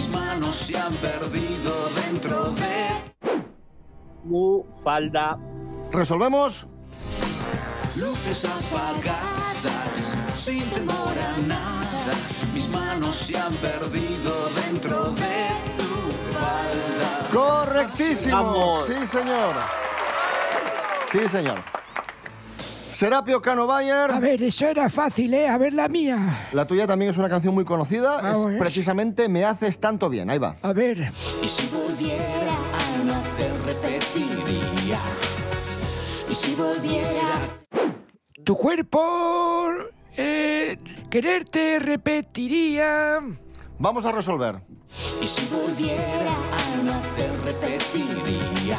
Mis 0.02 0.10
manos 0.10 0.56
se 0.56 0.76
han 0.76 0.94
perdido 0.96 1.88
dentro 2.08 2.50
de 2.54 2.88
Mu, 4.24 4.64
falda. 4.84 5.38
Resolvemos. 5.92 6.66
luces 7.96 8.46
apagadas, 8.46 10.12
sin 10.34 10.68
temor 10.72 11.14
a 11.20 11.38
nada. 11.44 12.14
Mis 12.52 12.68
manos 12.70 13.16
se 13.16 13.38
han 13.38 13.54
perdido 13.58 14.50
dentro 14.66 15.12
de 15.12 15.50
tu 15.78 16.34
falda. 16.34 17.30
Correctísimo. 17.32 18.38
Vamos. 18.44 18.88
Sí, 18.88 19.06
señor. 19.06 19.54
Sí, 21.12 21.30
señor. 21.30 21.60
Serapio 22.92 23.42
Cano 23.42 23.68
Bayer. 23.68 24.12
A 24.12 24.20
ver, 24.20 24.44
eso 24.44 24.68
era 24.68 24.90
fácil, 24.90 25.34
¿eh? 25.34 25.48
A 25.48 25.58
ver 25.58 25.74
la 25.74 25.88
mía. 25.88 26.48
La 26.54 26.66
tuya 26.66 26.86
también 26.88 27.12
es 27.12 27.18
una 27.18 27.30
canción 27.30 27.54
muy 27.54 27.64
conocida. 27.66 28.20
Ah, 28.22 28.32
es 28.32 28.38
bueno. 28.38 28.60
precisamente 28.60 29.30
Me 29.30 29.46
haces 29.46 29.80
tanto 29.80 30.10
bien. 30.10 30.30
Ahí 30.30 30.40
va. 30.40 30.58
A 30.62 30.74
ver. 30.74 31.12
Y 31.42 31.48
si 31.48 31.68
volviera 31.74 32.54
a 32.54 33.04
nacer, 33.04 33.52
repetiría. 33.66 35.00
Y 36.30 36.36
si 36.36 36.56
volviera 36.56 37.32
Tu 38.44 38.56
cuerpo... 38.56 39.68
eh, 40.16 40.78
quererte 41.10 41.80
repetiría... 41.80 43.20
Vamos 43.80 44.06
a 44.06 44.12
resolver. 44.12 44.62
Y 45.22 45.28
si 45.28 45.48
volviera 45.54 46.32
a 46.32 46.84
nacer 46.84 47.32
repetiría. 47.46 48.78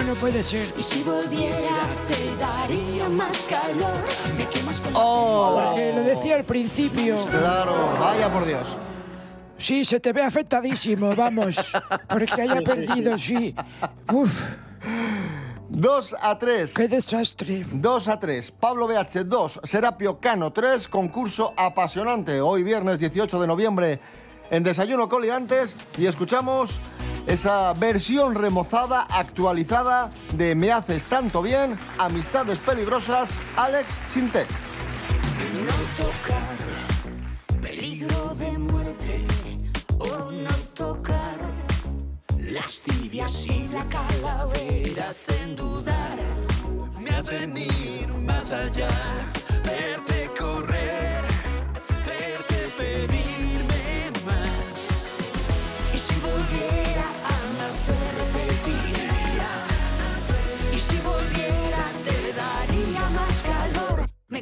No, 0.00 0.06
no 0.06 0.14
puede 0.14 0.42
ser. 0.42 0.72
Y 0.78 0.82
si 0.82 1.02
volviera 1.02 1.78
te 2.08 2.34
daría 2.36 3.08
más 3.10 3.38
calor. 3.42 3.92
Me 4.36 4.46
quemas 4.48 4.80
con 4.80 4.92
¡Oh! 4.94 5.74
Eh, 5.76 5.92
lo 5.94 6.02
decía 6.02 6.36
al 6.36 6.44
principio. 6.44 7.16
Claro, 7.26 7.92
vaya 8.00 8.32
por 8.32 8.46
Dios. 8.46 8.78
Sí, 9.58 9.84
se 9.84 10.00
te 10.00 10.14
ve 10.14 10.22
afectadísimo, 10.22 11.14
vamos. 11.14 11.56
Porque 12.08 12.40
haya 12.40 12.62
perdido, 12.62 13.18
sí. 13.18 13.54
Uf, 14.10 14.42
2 15.68 16.16
a 16.18 16.38
3. 16.38 16.74
qué 16.74 16.88
desastre. 16.88 17.66
2 17.70 18.08
a 18.08 18.18
3. 18.18 18.52
Pablo 18.52 18.86
BH 18.88 19.24
2, 19.24 19.60
Serapio 19.64 20.18
Cano 20.18 20.50
3. 20.50 20.88
Concurso 20.88 21.52
apasionante. 21.58 22.40
Hoy 22.40 22.62
viernes 22.62 23.00
18 23.00 23.38
de 23.38 23.46
noviembre 23.46 24.00
en 24.50 24.62
Desayuno 24.62 25.10
Coliantes. 25.10 25.76
Y 25.98 26.06
escuchamos 26.06 26.80
esa 27.26 27.72
versión 27.74 28.34
remozada, 28.34 29.02
actualizada 29.02 30.12
de 30.34 30.54
Me 30.54 30.72
haces 30.72 31.06
tanto 31.06 31.42
bien, 31.42 31.78
Amistades 31.98 32.58
Peligrosas, 32.58 33.30
Alex 33.56 34.00
Sintek. 34.06 34.48
no 35.66 36.04
tocar. 36.04 37.60
Peligro 37.60 38.34
de 38.34 38.58
muerte. 38.58 39.26
O 39.98 40.30
no 40.30 40.54
tocar. 40.74 41.38
Las 42.38 42.82
tibias 42.82 43.46
y 43.46 43.68
la 43.68 43.84
calavera 43.84 45.10
hacen 45.10 45.56
dudar. 45.56 46.18
Me 46.98 47.10
hacen 47.10 47.56
ir 47.56 48.08
más 48.08 48.52
allá. 48.52 48.88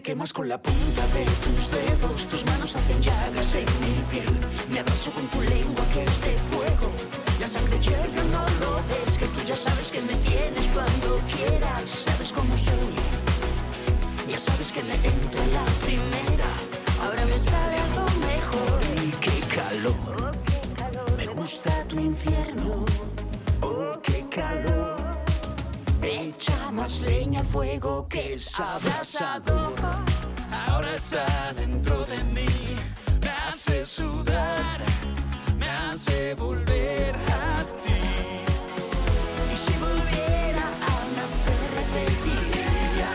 Quemas 0.08 0.32
con 0.32 0.48
la 0.48 0.56
punta 0.56 1.06
de 1.08 1.24
tus 1.44 1.70
dedos, 1.70 2.26
tus 2.28 2.42
manos 2.46 2.74
hacen 2.74 3.02
llagas 3.02 3.54
en 3.54 3.66
mi 3.84 3.94
piel. 4.10 4.34
Me 4.70 4.80
abrazo 4.80 5.10
con 5.10 5.26
tu 5.26 5.42
lengua 5.42 5.84
que 5.92 6.02
es 6.02 6.20
de 6.22 6.34
fuego. 6.48 6.90
La 7.38 7.46
sangre 7.46 7.78
hierve, 7.78 8.22
no 8.32 8.40
lo 8.60 8.76
ves, 8.88 9.18
que 9.18 9.26
tú 9.26 9.40
ya 9.46 9.54
sabes 9.54 9.90
que 9.90 10.00
me 10.00 10.14
tienes 10.28 10.66
cuando 10.68 11.20
quieras. 11.32 11.82
Sabes 12.06 12.32
cómo 12.32 12.56
soy, 12.56 12.94
ya 14.30 14.38
sabes 14.38 14.72
que 14.72 14.82
me 14.84 14.94
entra 14.94 15.42
la 15.58 15.66
primera. 15.84 16.50
Ahora 17.02 17.26
me 17.26 17.34
sale 17.34 17.76
algo 17.86 18.06
mejor. 18.32 18.80
Y 19.04 19.10
qué 19.24 19.36
calor, 19.56 20.32
me 21.18 21.26
gusta 21.26 21.84
tu 21.84 22.00
infierno. 22.00 22.86
Oh, 23.60 24.00
qué 24.02 24.24
calor 24.30 24.77
más 26.72 27.00
leña 27.00 27.40
al 27.40 27.46
fuego 27.46 28.06
que 28.08 28.34
es 28.34 28.60
abrasador. 28.60 29.74
Ahora 30.68 30.94
está 30.94 31.52
dentro 31.52 32.04
de 32.04 32.22
mí, 32.24 32.46
me 33.20 33.28
hace 33.48 33.84
sudar, 33.84 34.80
me 35.58 35.68
hace 35.68 36.34
volver 36.34 37.16
a 37.16 37.64
ti. 37.82 38.00
Y 39.52 39.56
si 39.56 39.72
volviera 39.78 40.66
a 40.92 40.96
nacer, 41.16 41.60
repetiría. 41.80 43.10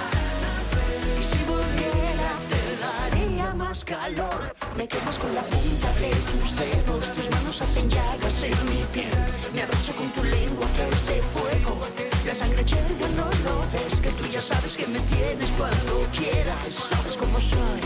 Y 1.20 1.24
si 1.24 1.44
volviera, 1.46 2.30
te 2.50 2.78
daría 2.78 3.54
más 3.54 3.86
calor. 3.86 4.54
Me 4.76 4.86
quemas 4.86 5.18
con 5.18 5.34
la 5.34 5.44
punta 5.44 5.94
de 6.02 6.10
tus 6.10 6.56
dedos, 6.58 7.14
tus 7.14 7.30
manos 7.32 7.62
hacen 7.62 7.90
llagas 7.90 8.44
en 8.44 8.70
mi 8.70 8.84
piel. 8.94 9.16
Me 9.54 9.62
abrazo 9.62 9.94
con 9.96 10.10
tu 10.10 10.24
lengua 10.26 10.68
que 10.76 10.90
es 10.90 11.06
de 11.08 11.22
fuego. 11.22 12.13
La 12.26 12.34
sangre 12.34 12.64
hierve, 12.64 13.10
no 13.18 13.26
lo 13.26 13.60
ves, 13.74 14.00
que 14.00 14.10
tú 14.12 14.26
ya 14.32 14.40
sabes 14.40 14.78
que 14.78 14.88
me 14.88 15.00
tienes 15.02 15.52
cuando 15.58 16.08
quieras. 16.18 16.66
Sabes 16.66 17.18
cómo 17.18 17.40
soy, 17.40 17.82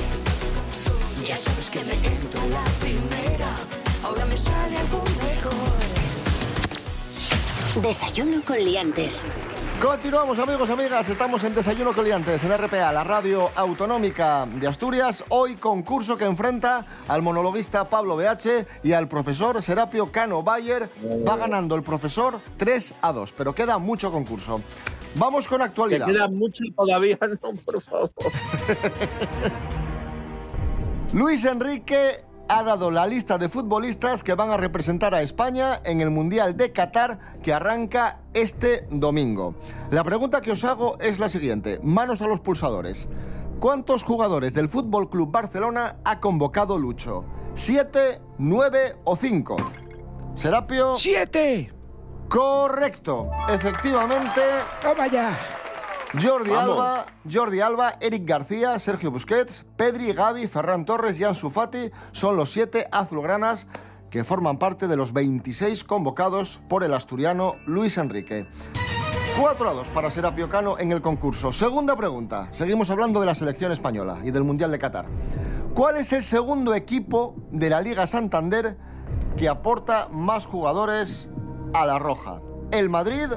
ya 1.25 1.35
sabes 1.35 1.71
que 1.71 1.83
me 1.83 1.93
entro 1.93 2.41
a 2.41 2.47
la 2.47 2.63
primera. 2.79 3.49
Ahora 4.03 4.25
me 4.25 4.37
sale 4.37 4.77
algo 4.77 5.03
mejor. 5.23 5.53
Desayuno 7.81 8.43
con 8.45 8.63
liantes. 8.63 9.23
Continuamos 9.81 10.39
amigos, 10.39 10.71
amigas, 10.71 11.07
estamos 11.07 11.43
en 11.43 11.53
Desayuno 11.53 11.93
Coliantes 11.93 12.43
en 12.43 12.51
RPA, 12.57 12.91
la 12.91 13.03
radio 13.03 13.51
autonómica 13.55 14.47
de 14.47 14.67
Asturias. 14.67 15.23
Hoy 15.29 15.53
concurso 15.53 16.17
que 16.17 16.25
enfrenta 16.25 16.83
al 17.07 17.21
monologuista 17.21 17.87
Pablo 17.87 18.17
BH 18.17 18.65
y 18.81 18.93
al 18.93 19.07
profesor 19.07 19.61
Serapio 19.61 20.11
Cano 20.11 20.41
Bayer. 20.41 20.89
Va 21.27 21.37
ganando 21.37 21.75
el 21.75 21.83
profesor 21.83 22.41
3 22.57 22.95
a 23.03 23.13
2, 23.13 23.33
pero 23.37 23.53
queda 23.53 23.77
mucho 23.77 24.11
concurso. 24.11 24.61
Vamos 25.15 25.47
con 25.47 25.59
Que 25.59 25.65
actualidad. 25.65 26.07
queda 26.07 26.27
mucho 26.27 26.63
todavía, 26.75 27.19
no, 27.43 27.53
por 27.63 27.79
favor. 27.79 28.09
Luis 31.13 31.45
Enrique 31.45 32.25
ha 32.49 32.63
dado 32.63 32.91
la 32.91 33.07
lista 33.07 33.37
de 33.37 33.49
futbolistas 33.49 34.23
que 34.23 34.33
van 34.33 34.51
a 34.51 34.57
representar 34.57 35.13
a 35.13 35.21
España 35.21 35.81
en 35.83 36.01
el 36.01 36.09
Mundial 36.09 36.55
de 36.55 36.71
Qatar 36.71 37.37
que 37.41 37.53
arranca 37.53 38.19
este 38.33 38.87
domingo. 38.89 39.55
La 39.91 40.03
pregunta 40.03 40.41
que 40.41 40.51
os 40.51 40.63
hago 40.63 40.97
es 40.99 41.19
la 41.19 41.29
siguiente, 41.29 41.79
manos 41.83 42.21
a 42.21 42.27
los 42.27 42.39
pulsadores. 42.39 43.09
¿Cuántos 43.59 44.03
jugadores 44.03 44.53
del 44.53 44.69
Fútbol 44.69 45.09
Club 45.09 45.31
Barcelona 45.31 45.97
ha 46.05 46.19
convocado 46.19 46.77
Lucho? 46.77 47.25
¿Siete, 47.55 48.21
nueve 48.37 48.95
o 49.03 49.15
cinco? 49.15 49.55
Serapio. 50.35 50.95
¡Siete! 50.95 51.73
Correcto. 52.29 53.29
Efectivamente. 53.49 54.41
¡Toma 54.81 55.07
ya! 55.07 55.56
Jordi 56.13 56.51
Vamos. 56.51 56.79
Alba, 56.79 57.05
Jordi 57.29 57.59
Alba, 57.59 57.97
Eric 57.99 58.25
García, 58.25 58.79
Sergio 58.79 59.11
Busquets, 59.11 59.65
Pedri, 59.75 60.13
Gavi, 60.13 60.47
Ferran 60.47 60.85
Torres 60.85 61.19
y 61.19 61.25
Ansu 61.25 61.49
Fati 61.49 61.91
son 62.13 62.37
los 62.37 62.51
siete 62.51 62.87
azulgranas 62.91 63.67
que 64.09 64.23
forman 64.23 64.57
parte 64.57 64.87
de 64.87 64.95
los 64.95 65.11
26 65.11 65.83
convocados 65.83 66.61
por 66.69 66.83
el 66.83 66.93
asturiano 66.93 67.55
Luis 67.65 67.97
Enrique. 67.97 68.47
4 69.37 69.69
a 69.69 69.73
2 69.73 69.89
para 69.89 70.09
Serapio 70.09 70.49
Cano 70.49 70.79
en 70.79 70.91
el 70.91 71.01
concurso. 71.01 71.51
Segunda 71.51 71.95
pregunta. 71.95 72.47
Seguimos 72.51 72.89
hablando 72.89 73.19
de 73.19 73.25
la 73.25 73.35
selección 73.35 73.71
española 73.71 74.19
y 74.23 74.31
del 74.31 74.43
Mundial 74.43 74.71
de 74.71 74.79
Qatar. 74.79 75.05
¿Cuál 75.75 75.97
es 75.97 76.13
el 76.13 76.23
segundo 76.23 76.73
equipo 76.73 77.35
de 77.51 77.69
la 77.69 77.81
Liga 77.81 78.07
Santander 78.07 78.77
que 79.35 79.49
aporta 79.49 80.07
más 80.09 80.45
jugadores 80.45 81.29
a 81.73 81.85
la 81.85 81.99
Roja? 81.99 82.41
¿El 82.71 82.89
Madrid, 82.89 83.27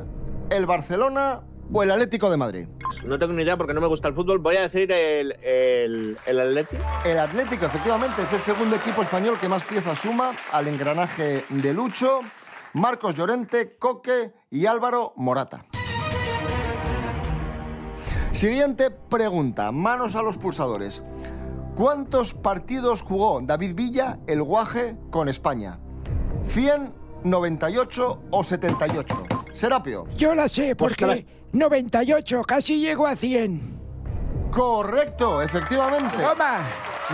el 0.48 0.64
Barcelona 0.64 1.42
o 1.72 1.82
el 1.82 1.90
Atlético 1.90 2.30
de 2.30 2.36
Madrid? 2.36 2.66
No 3.04 3.18
tengo 3.18 3.32
ni 3.32 3.42
idea 3.42 3.56
porque 3.56 3.74
no 3.74 3.80
me 3.80 3.86
gusta 3.86 4.08
el 4.08 4.14
fútbol. 4.14 4.38
Voy 4.38 4.56
a 4.56 4.62
decir 4.62 4.90
el, 4.90 5.32
el, 5.42 6.18
el 6.26 6.40
Atlético. 6.40 6.82
El 7.04 7.18
Atlético, 7.18 7.66
efectivamente, 7.66 8.22
es 8.22 8.32
el 8.32 8.40
segundo 8.40 8.76
equipo 8.76 9.02
español 9.02 9.38
que 9.40 9.48
más 9.48 9.62
piezas 9.64 9.98
suma 9.98 10.32
al 10.52 10.68
engranaje 10.68 11.44
de 11.48 11.72
Lucho, 11.72 12.20
Marcos 12.74 13.14
Llorente, 13.14 13.76
Coque 13.78 14.32
y 14.50 14.66
Álvaro 14.66 15.12
Morata. 15.16 15.66
Siguiente 18.32 18.90
pregunta, 18.90 19.72
manos 19.72 20.14
a 20.14 20.22
los 20.22 20.38
pulsadores. 20.38 21.02
¿Cuántos 21.74 22.34
partidos 22.34 23.02
jugó 23.02 23.40
David 23.42 23.74
Villa, 23.74 24.18
el 24.26 24.42
Guaje, 24.42 24.96
con 25.10 25.28
España? 25.28 25.80
¿100, 26.44 26.92
98 27.24 28.22
o 28.30 28.44
78? 28.44 29.39
Serapio. 29.52 30.06
Yo 30.16 30.34
la 30.34 30.48
sé, 30.48 30.76
porque 30.76 31.26
98, 31.52 32.42
casi 32.44 32.80
llego 32.80 33.06
a 33.06 33.16
100. 33.16 33.80
Correcto, 34.50 35.42
efectivamente. 35.42 36.16
Toma. 36.16 36.60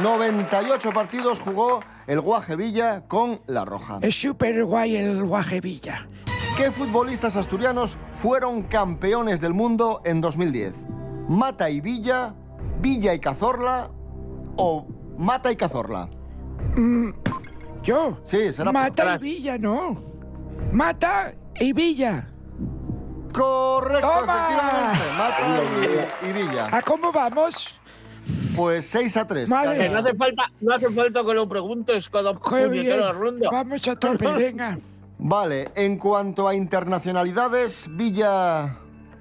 98 0.02 0.90
partidos 0.92 1.40
jugó 1.40 1.80
el 2.06 2.20
Guaje 2.20 2.56
Villa 2.56 3.02
con 3.06 3.40
La 3.46 3.64
Roja. 3.64 3.98
Es 4.02 4.14
súper 4.14 4.64
guay 4.64 4.96
el 4.96 5.24
Guajevilla. 5.24 6.08
¿Qué 6.56 6.70
futbolistas 6.70 7.36
asturianos 7.36 7.98
fueron 8.12 8.62
campeones 8.62 9.40
del 9.40 9.54
mundo 9.54 10.00
en 10.04 10.20
2010? 10.20 10.86
¿Mata 11.28 11.68
y 11.70 11.80
Villa, 11.80 12.34
Villa 12.80 13.14
y 13.14 13.18
Cazorla 13.18 13.90
o 14.56 14.86
Mata 15.18 15.50
y 15.52 15.56
Cazorla? 15.56 16.08
Mm, 16.76 17.10
¿Yo? 17.82 18.18
Sí, 18.22 18.52
será 18.52 18.72
Mata 18.72 19.16
y 19.16 19.18
Villa, 19.18 19.58
no. 19.58 19.96
Mata 20.72 21.34
y 21.60 21.72
Villa. 21.72 22.28
Correcto, 23.32 24.08
¡Toma! 24.20 24.48
efectivamente. 24.92 25.04
Mata 25.18 26.22
y, 26.22 26.28
y 26.28 26.32
Villa. 26.32 26.68
¿A 26.72 26.82
cómo 26.82 27.12
vamos? 27.12 27.74
Pues 28.56 28.86
6 28.86 29.16
a 29.18 29.26
3. 29.26 29.48
Madre. 29.48 29.78
Que 29.78 29.88
no 29.90 29.98
hace 29.98 30.14
falta, 30.14 30.50
no 30.60 30.74
hace 30.74 30.90
falta 30.90 31.24
que 31.24 31.34
lo 31.34 31.48
preguntes 31.48 32.08
cada 32.08 32.32
bien. 32.68 33.00
ronda. 33.14 33.50
Vamos 33.50 33.86
a 33.86 33.94
tope, 33.96 34.26
venga. 34.36 34.78
Vale, 35.18 35.68
en 35.74 35.98
cuanto 35.98 36.48
a 36.48 36.54
internacionalidades, 36.54 37.86
Villa, 37.90 38.76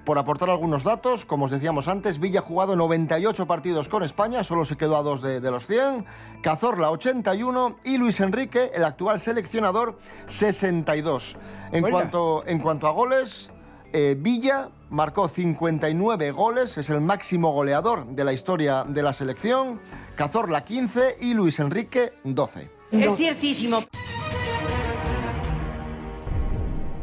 por 0.06 0.18
aportar 0.18 0.48
algunos 0.48 0.84
datos, 0.84 1.24
como 1.24 1.46
os 1.46 1.50
decíamos 1.50 1.88
antes, 1.88 2.20
Villa 2.20 2.38
ha 2.38 2.42
jugado 2.42 2.76
98 2.76 3.46
partidos 3.46 3.88
con 3.88 4.04
España, 4.04 4.44
solo 4.44 4.64
se 4.64 4.76
quedó 4.76 4.96
a 4.96 5.02
dos 5.02 5.20
de, 5.20 5.40
de 5.40 5.50
los 5.50 5.66
100, 5.66 6.06
Cazorla 6.42 6.92
81 6.92 7.80
y 7.84 7.98
Luis 7.98 8.20
Enrique, 8.20 8.70
el 8.72 8.84
actual 8.84 9.18
seleccionador, 9.18 9.98
62. 10.28 11.36
En, 11.72 11.82
cuanto, 11.90 12.44
en 12.46 12.60
cuanto 12.60 12.86
a 12.86 12.92
goles, 12.92 13.50
eh, 13.92 14.14
Villa 14.16 14.68
marcó 14.90 15.26
59 15.26 16.30
goles, 16.30 16.78
es 16.78 16.88
el 16.88 17.00
máximo 17.00 17.50
goleador 17.50 18.06
de 18.06 18.24
la 18.24 18.32
historia 18.32 18.84
de 18.84 19.02
la 19.02 19.12
selección, 19.12 19.80
Cazorla 20.14 20.64
15 20.64 21.16
y 21.20 21.34
Luis 21.34 21.58
Enrique 21.58 22.12
12. 22.22 22.70
Es 22.92 23.16
ciertísimo. 23.16 23.82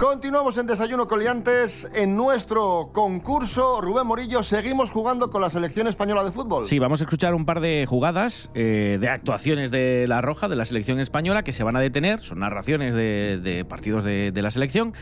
Continuamos 0.03 0.57
en 0.57 0.67
Desayuno 0.67 1.07
Coliantes. 1.07 1.89
En 1.95 2.17
nuestro 2.17 2.89
concurso, 2.91 3.79
Rubén 3.79 4.05
Morillo, 4.05 4.43
seguimos 4.43 4.91
jugando 4.91 5.29
con 5.31 5.41
la 5.41 5.49
selección 5.49 5.87
española 5.87 6.25
de 6.25 6.31
fútbol. 6.33 6.65
Sí, 6.65 6.77
vamos 6.77 6.99
a 6.99 7.05
escuchar 7.05 7.33
un 7.33 7.45
par 7.45 7.61
de 7.61 7.85
jugadas 7.87 8.51
eh, 8.53 8.97
de 8.99 9.07
actuaciones 9.07 9.71
de 9.71 10.03
la 10.09 10.19
Roja, 10.19 10.49
de 10.49 10.57
la 10.57 10.65
selección 10.65 10.99
española, 10.99 11.43
que 11.43 11.53
se 11.53 11.63
van 11.63 11.77
a 11.77 11.79
detener. 11.79 12.19
Son 12.19 12.39
narraciones 12.39 12.95
de, 12.95 13.39
de 13.41 13.63
partidos 13.63 14.03
de, 14.03 14.33
de 14.33 14.41
la 14.41 14.51
selección. 14.51 14.93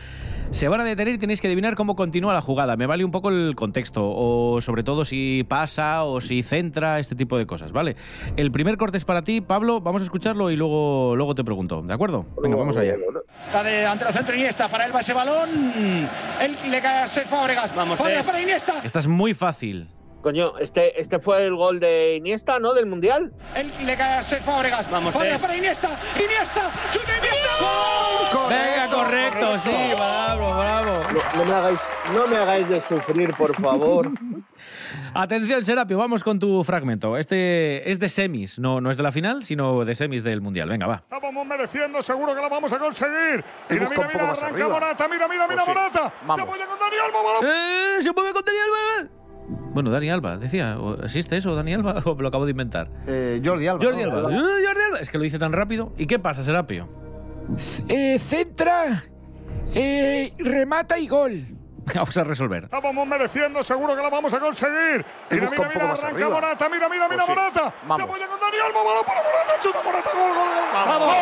Se 0.52 0.68
van 0.68 0.80
a 0.80 0.84
detener 0.84 1.14
y 1.14 1.18
tenéis 1.18 1.40
que 1.40 1.48
adivinar 1.48 1.74
cómo 1.74 1.96
continúa 1.96 2.32
la 2.32 2.40
jugada. 2.40 2.76
Me 2.76 2.86
vale 2.86 3.04
un 3.04 3.10
poco 3.10 3.30
el 3.30 3.56
contexto, 3.56 4.02
o 4.04 4.60
sobre 4.60 4.84
todo 4.84 5.04
si 5.04 5.44
pasa 5.48 6.04
o 6.04 6.20
si 6.20 6.44
centra, 6.44 7.00
este 7.00 7.16
tipo 7.16 7.38
de 7.38 7.46
cosas, 7.46 7.72
¿vale? 7.72 7.96
El 8.36 8.52
primer 8.52 8.76
corte 8.76 8.98
es 8.98 9.04
para 9.04 9.22
ti, 9.24 9.40
Pablo. 9.40 9.80
Vamos 9.80 10.02
a 10.02 10.04
escucharlo 10.04 10.52
y 10.52 10.56
luego, 10.56 11.16
luego 11.16 11.34
te 11.34 11.42
pregunto, 11.42 11.82
¿de 11.82 11.92
acuerdo? 11.92 12.24
Venga, 12.40 12.54
vamos 12.54 12.76
allá. 12.76 12.94
Está 13.44 13.64
de 13.64 13.84
ante 13.84 14.06
el 14.06 14.12
centro 14.12 14.36
Iniesta, 14.36 14.68
para 14.68 14.86
él 14.86 14.91
ese 15.00 15.12
balón. 15.12 16.08
Él 16.40 16.56
le 16.68 16.80
cae 16.80 17.02
a 17.02 17.08
Cesc 17.08 17.28
Fábregas. 17.28 17.74
Vamos, 17.74 17.98
para 17.98 18.40
Iniesta. 18.40 18.74
Esta 18.84 18.98
es 18.98 19.06
muy 19.06 19.34
fácil. 19.34 19.88
Coño, 20.22 20.56
este, 20.58 21.00
este 21.00 21.18
fue 21.18 21.44
el 21.44 21.56
gol 21.56 21.80
de 21.80 22.14
Iniesta, 22.16 22.60
¿no? 22.60 22.74
Del 22.74 22.86
Mundial. 22.86 23.32
Él 23.56 23.72
le 23.84 23.96
cae 23.96 24.18
a 24.18 24.22
Fábregas. 24.22 24.88
Vamos, 24.90 25.12
para 25.14 25.26
Iniesta. 25.56 25.98
Iniesta. 26.16 26.70
¡Chuta 26.92 27.18
Iniesta! 27.18 27.42
Venga, 28.48 28.86
correcto, 28.94 29.58
sí, 29.58 29.70
bravo, 29.94 30.58
bravo. 30.58 31.00
No, 31.12 31.38
no 31.38 31.44
me 31.44 31.54
hagáis, 31.54 31.80
no 32.14 32.26
me 32.26 32.36
hagáis 32.36 32.68
de 32.68 32.80
sufrir, 32.80 33.34
por 33.34 33.54
favor. 33.54 34.10
Atención, 35.14 35.64
Serapio, 35.64 35.98
vamos 35.98 36.22
con 36.24 36.38
tu 36.38 36.62
fragmento. 36.64 37.16
Este 37.16 37.90
es 37.90 37.98
de 37.98 38.08
semis, 38.08 38.58
no, 38.58 38.80
no 38.80 38.90
es 38.90 38.96
de 38.96 39.02
la 39.02 39.12
final, 39.12 39.44
sino 39.44 39.84
de 39.84 39.94
semis 39.94 40.22
del 40.22 40.40
Mundial. 40.40 40.68
Venga, 40.68 40.86
va. 40.86 41.02
Estamos 41.10 41.46
mereciendo, 41.46 42.02
seguro 42.02 42.34
que 42.34 42.40
la 42.40 42.48
vamos 42.48 42.72
a 42.72 42.78
conseguir. 42.78 43.44
Mira, 43.68 43.88
mira, 43.88 44.08
mira, 44.12 44.30
arranca. 44.30 44.68
Morata, 44.68 45.08
mira, 45.08 45.28
mira, 45.28 45.48
mira, 45.48 45.64
Pues 45.64 45.76
sí. 45.76 45.80
Morata. 45.80 46.12
Se 46.34 46.40
apoya 46.40 46.66
con 46.66 46.78
Dani 46.78 46.96
Alba. 47.04 47.18
¡Eh! 47.42 48.02
¡Se 48.02 48.12
mueve 48.12 48.32
con 48.32 48.44
Dani 48.44 48.58
Alba! 48.58 49.21
Bueno, 49.72 49.90
Dani 49.90 50.10
Alba, 50.10 50.36
decía. 50.36 50.78
¿o 50.78 51.02
¿Existe 51.02 51.36
eso, 51.36 51.54
Dani 51.54 51.74
Alba? 51.74 52.02
¿O 52.04 52.14
me 52.14 52.22
lo 52.22 52.28
acabo 52.28 52.44
de 52.44 52.50
inventar? 52.50 52.88
Eh, 53.06 53.40
Jordi 53.44 53.66
Alba. 53.66 53.84
Jordi. 53.84 54.02
Alba. 54.02 54.18
¡Eh, 54.30 54.64
Jordi 54.66 54.80
Alba. 54.86 54.98
Es 55.00 55.10
que 55.10 55.18
lo 55.18 55.24
dice 55.24 55.38
tan 55.38 55.52
rápido. 55.52 55.92
¿Y 55.96 56.06
qué 56.06 56.18
pasa, 56.18 56.42
Serapio? 56.42 56.88
Eh, 57.88 58.18
centra, 58.18 59.04
eh, 59.74 60.32
remata 60.38 60.98
y 60.98 61.08
gol. 61.08 61.46
Vamos 61.94 62.16
a 62.16 62.22
resolver. 62.24 62.64
Estamos 62.64 63.06
mereciendo, 63.06 63.62
seguro 63.64 63.96
que 63.96 64.02
la 64.02 64.08
vamos 64.08 64.32
a 64.32 64.38
conseguir. 64.38 65.04
Mira, 65.30 65.50
mira, 65.50 65.68
mira, 65.68 65.90
arranca 65.90 66.06
arriba. 66.06 66.30
Morata, 66.30 66.68
mira, 66.68 66.88
mira, 66.88 67.08
mira, 67.08 67.24
Pues 67.26 67.36
sí. 67.36 67.40
Morata. 67.42 67.74
Se 67.80 67.88
Vamos. 67.88 68.04
apoya 68.08 68.26
con 68.28 68.38
Dani 68.38 68.56
Alba, 68.68 68.80
balón 68.84 69.04
para 69.04 69.20
Morata, 69.22 69.52
chuta 69.60 69.82
Morata, 69.82 70.10
gol, 70.14 70.28
gol, 70.28 70.48
gol. 70.48 70.64
¡Vamos! 70.72 71.16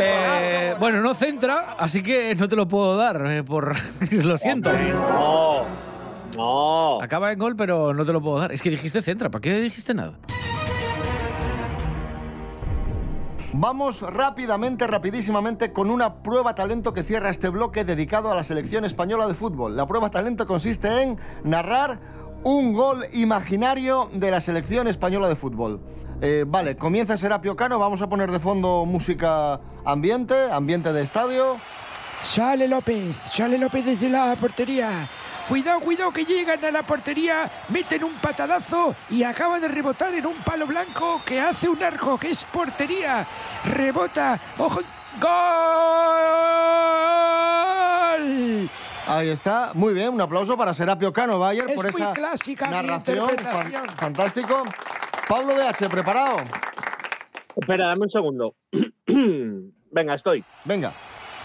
Eh, 0.00 0.74
bueno, 0.80 1.00
no 1.02 1.14
centra, 1.14 1.74
así 1.78 2.02
que 2.02 2.34
no 2.34 2.48
te 2.48 2.56
lo 2.56 2.66
puedo 2.66 2.96
dar, 2.96 3.26
eh, 3.26 3.44
por... 3.44 3.74
lo 4.10 4.38
siento. 4.38 4.72
No, 4.72 5.66
no. 6.36 7.02
Acaba 7.02 7.32
en 7.32 7.38
gol, 7.38 7.56
pero 7.56 7.94
no 7.94 8.04
te 8.04 8.12
lo 8.12 8.20
puedo 8.20 8.38
dar. 8.38 8.52
Es 8.52 8.62
que 8.62 8.70
dijiste 8.70 9.02
centra, 9.02 9.30
¿para 9.30 9.42
qué 9.42 9.60
dijiste 9.60 9.94
nada? 9.94 10.18
Vamos 13.56 14.02
rápidamente, 14.02 14.88
rapidísimamente 14.88 15.72
con 15.72 15.88
una 15.88 16.22
prueba 16.24 16.56
talento 16.56 16.92
que 16.92 17.04
cierra 17.04 17.30
este 17.30 17.50
bloque 17.50 17.84
dedicado 17.84 18.32
a 18.32 18.34
la 18.34 18.42
selección 18.42 18.84
española 18.84 19.28
de 19.28 19.34
fútbol. 19.34 19.76
La 19.76 19.86
prueba 19.86 20.10
talento 20.10 20.44
consiste 20.44 21.02
en 21.02 21.20
narrar 21.44 22.00
un 22.42 22.72
gol 22.72 23.04
imaginario 23.12 24.10
de 24.12 24.32
la 24.32 24.40
selección 24.40 24.88
española 24.88 25.28
de 25.28 25.36
fútbol. 25.36 25.80
Eh, 26.20 26.44
vale, 26.48 26.76
comienza 26.76 27.16
Serapio 27.16 27.54
Cano, 27.54 27.78
vamos 27.78 28.02
a 28.02 28.08
poner 28.08 28.32
de 28.32 28.40
fondo 28.40 28.84
música 28.86 29.60
ambiente, 29.84 30.34
ambiente 30.50 30.92
de 30.92 31.02
estadio. 31.02 31.58
Sale 32.22 32.66
López, 32.66 33.14
sale 33.32 33.56
López 33.56 33.84
desde 33.84 34.08
la 34.08 34.34
portería. 34.34 35.08
Cuidado, 35.48 35.80
cuidado 35.80 36.10
que 36.10 36.24
llegan 36.24 36.64
a 36.64 36.70
la 36.70 36.82
portería, 36.82 37.50
meten 37.68 38.02
un 38.04 38.14
patadazo 38.14 38.94
y 39.10 39.22
acaba 39.24 39.60
de 39.60 39.68
rebotar 39.68 40.14
en 40.14 40.24
un 40.26 40.36
palo 40.36 40.66
blanco 40.66 41.20
que 41.24 41.38
hace 41.40 41.68
un 41.68 41.82
arco, 41.82 42.18
que 42.18 42.30
es 42.30 42.44
portería. 42.46 43.26
Rebota, 43.64 44.40
ojo, 44.58 44.80
gol. 48.14 48.70
Ahí 49.06 49.28
está, 49.28 49.72
muy 49.74 49.92
bien, 49.92 50.14
un 50.14 50.20
aplauso 50.22 50.56
para 50.56 50.72
Serapio 50.72 51.12
Cano 51.12 51.38
Bayer 51.38 51.68
Es 51.68 51.76
por 51.76 51.92
muy 51.92 52.00
esa 52.00 52.14
clásica 52.14 52.70
narración. 52.70 53.28
fan- 53.36 53.72
fantástico. 53.96 54.64
Pablo 55.28 55.54
BH, 55.54 55.88
¿preparado? 55.90 56.36
Espera, 57.54 57.88
dame 57.88 58.02
un 58.02 58.08
segundo. 58.10 58.54
Venga, 59.06 60.14
estoy. 60.14 60.42
Venga. 60.64 60.92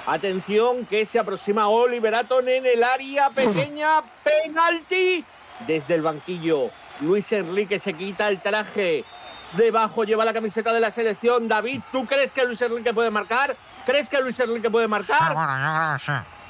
Atención, 0.06 0.86
que 0.86 1.06
se 1.06 1.20
aproxima 1.20 1.70
Oliver 1.70 2.16
Aton 2.16 2.48
en 2.48 2.66
el 2.66 2.84
área 2.84 3.30
pequeña. 3.30 4.02
Penalti 4.24 5.26
desde 5.68 5.96
el 5.96 6.02
banquillo. 6.02 6.70
Luis 7.02 7.32
Enrique 7.32 7.80
se 7.80 7.94
quita 7.94 8.28
el 8.28 8.42
traje. 8.42 9.06
Debajo 9.54 10.04
lleva 10.04 10.26
la 10.26 10.34
camiseta 10.34 10.74
de 10.74 10.80
la 10.80 10.92
selección. 10.92 11.48
David, 11.48 11.82
¿tú 11.92 12.06
crees 12.06 12.32
que 12.32 12.46
Luis 12.46 12.62
Enrique 12.62 12.94
puede 12.94 13.10
marcar? 13.10 13.56
¿Crees 13.86 14.10
que 14.10 14.22
Luis 14.22 14.40
Enrique 14.40 14.70
puede 14.70 14.88
marcar? 14.88 15.34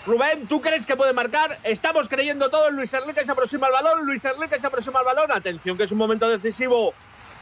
Rubén, 0.05 0.47
¿tú 0.47 0.61
crees 0.61 0.85
que 0.85 0.95
puede 0.95 1.13
marcar? 1.13 1.59
Estamos 1.63 2.09
creyendo 2.09 2.49
todo. 2.49 2.71
Luis 2.71 2.93
Enrique 2.93 3.25
se 3.25 3.31
aproxima 3.31 3.67
al 3.67 3.73
balón. 3.73 4.05
Luis 4.05 4.23
Enrique 4.25 4.59
se 4.59 4.67
aproxima 4.67 4.99
al 4.99 5.05
balón. 5.05 5.31
Atención, 5.31 5.77
que 5.77 5.83
es 5.83 5.91
un 5.91 5.97
momento 5.97 6.27
decisivo. 6.27 6.93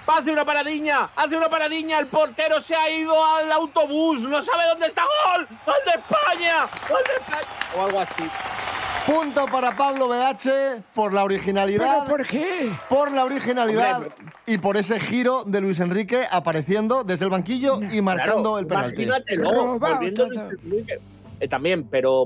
Hace 0.07 0.31
una 0.31 0.45
paradiña, 0.45 1.09
hace 1.15 1.35
una 1.35 1.49
paradiña. 1.49 1.99
El 1.99 2.07
portero 2.07 2.59
se 2.61 2.75
ha 2.75 2.89
ido 2.89 3.13
al 3.23 3.51
autobús. 3.51 4.21
No 4.21 4.41
sabe 4.41 4.63
dónde 4.69 4.87
está. 4.87 5.03
¡Gol! 5.03 5.47
¡Gol 5.65 5.75
de 5.85 5.91
España! 5.91 6.67
¡Gol 6.89 7.01
de 7.07 7.13
España! 7.23 7.47
O 7.75 7.83
algo 7.85 7.99
así. 7.99 8.23
Punto 9.05 9.45
para 9.45 9.75
Pablo 9.75 10.09
BH 10.09 10.81
por 10.93 11.13
la 11.13 11.23
originalidad. 11.23 12.03
¿Pero 12.05 12.17
por 12.17 12.27
qué? 12.27 12.71
Por 12.89 13.11
la 13.11 13.23
originalidad 13.23 13.97
Hombre, 13.97 14.11
y 14.45 14.57
por 14.57 14.75
ese 14.75 14.99
giro 14.99 15.43
de 15.45 15.61
Luis 15.61 15.79
Enrique 15.79 16.23
apareciendo 16.29 17.03
desde 17.05 17.23
el 17.25 17.31
banquillo 17.31 17.79
y 17.91 18.01
marcando 18.01 18.41
Claro, 18.41 18.59
el 18.59 18.67
penalti. 18.67 19.03
Imagínatelo, 19.03 19.51
Robado 19.51 19.79
volviendo. 19.79 20.27
Luis 20.27 20.39
Enrique. 20.39 20.99
Eh, 21.39 21.47
también, 21.47 21.87
pero 21.87 22.25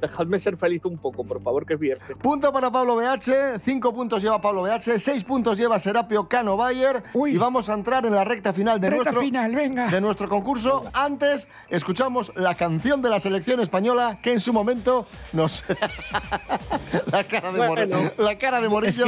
dejadme 0.00 0.38
ser 0.38 0.56
feliz 0.56 0.84
un 0.84 0.98
poco, 0.98 1.24
por 1.24 1.42
favor, 1.42 1.66
que 1.66 1.74
es 1.74 1.80
viernes. 1.80 2.16
Punto 2.22 2.52
para 2.52 2.70
Pablo 2.70 2.96
BH, 2.96 3.58
cinco 3.60 3.92
puntos 3.94 4.22
lleva 4.22 4.40
Pablo 4.40 4.62
BH, 4.62 4.98
seis 4.98 5.24
puntos 5.24 5.58
lleva 5.58 5.78
Serapio 5.78 6.28
Cano 6.28 6.56
Bayer 6.56 7.02
Uy. 7.14 7.32
y 7.34 7.36
vamos 7.38 7.68
a 7.68 7.74
entrar 7.74 8.06
en 8.06 8.14
la 8.14 8.24
recta 8.24 8.52
final 8.52 8.80
de 8.80 8.90
Recta 8.90 9.04
nuestro 9.04 9.20
final, 9.22 9.54
venga. 9.54 9.88
de 9.88 10.00
nuestro 10.00 10.28
concurso. 10.28 10.84
Antes 10.94 11.48
escuchamos 11.68 12.32
la 12.36 12.54
canción 12.54 13.02
de 13.02 13.10
la 13.10 13.20
selección 13.20 13.60
española 13.60 14.18
que 14.22 14.32
en 14.32 14.40
su 14.40 14.52
momento 14.52 15.06
nos 15.32 15.64
la 17.12 17.24
cara 17.24 17.52
de 17.52 17.58
More- 17.66 17.86
Bueno. 17.86 18.10
la 18.18 18.38
cara 18.38 18.60
de 18.60 18.66
Es 18.66 18.98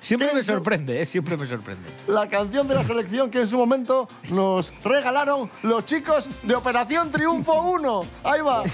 siempre 0.00 0.28
¿Qué 0.28 0.34
me 0.36 0.42
sorprende, 0.42 1.00
¿eh? 1.02 1.06
siempre 1.06 1.36
me 1.36 1.46
sorprende. 1.46 1.88
la 2.08 2.28
canción 2.28 2.66
de 2.68 2.74
la 2.74 2.84
selección 2.84 3.30
que 3.30 3.40
en 3.40 3.46
su 3.46 3.56
momento 3.58 4.08
nos 4.30 4.72
regalaron 4.84 5.50
los 5.62 5.84
chicos 5.84 6.28
de 6.42 6.54
Operación 6.54 7.10
Triunfo 7.10 7.60
1. 7.62 8.00
Ahí 8.24 8.40
va. 8.40 8.64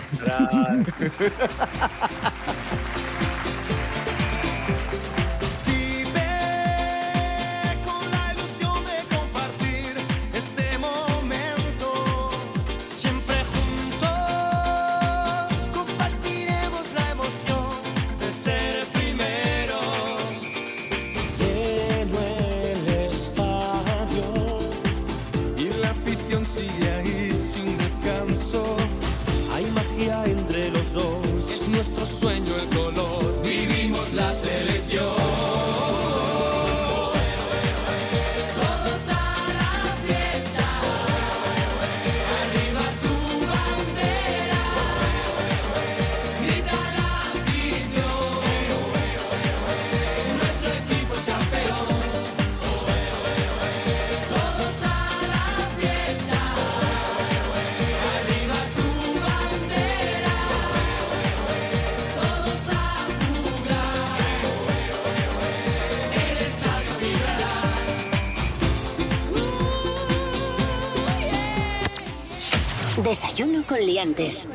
Desayuno 73.13 73.63
con 73.67 73.79
liantes. 73.79 74.49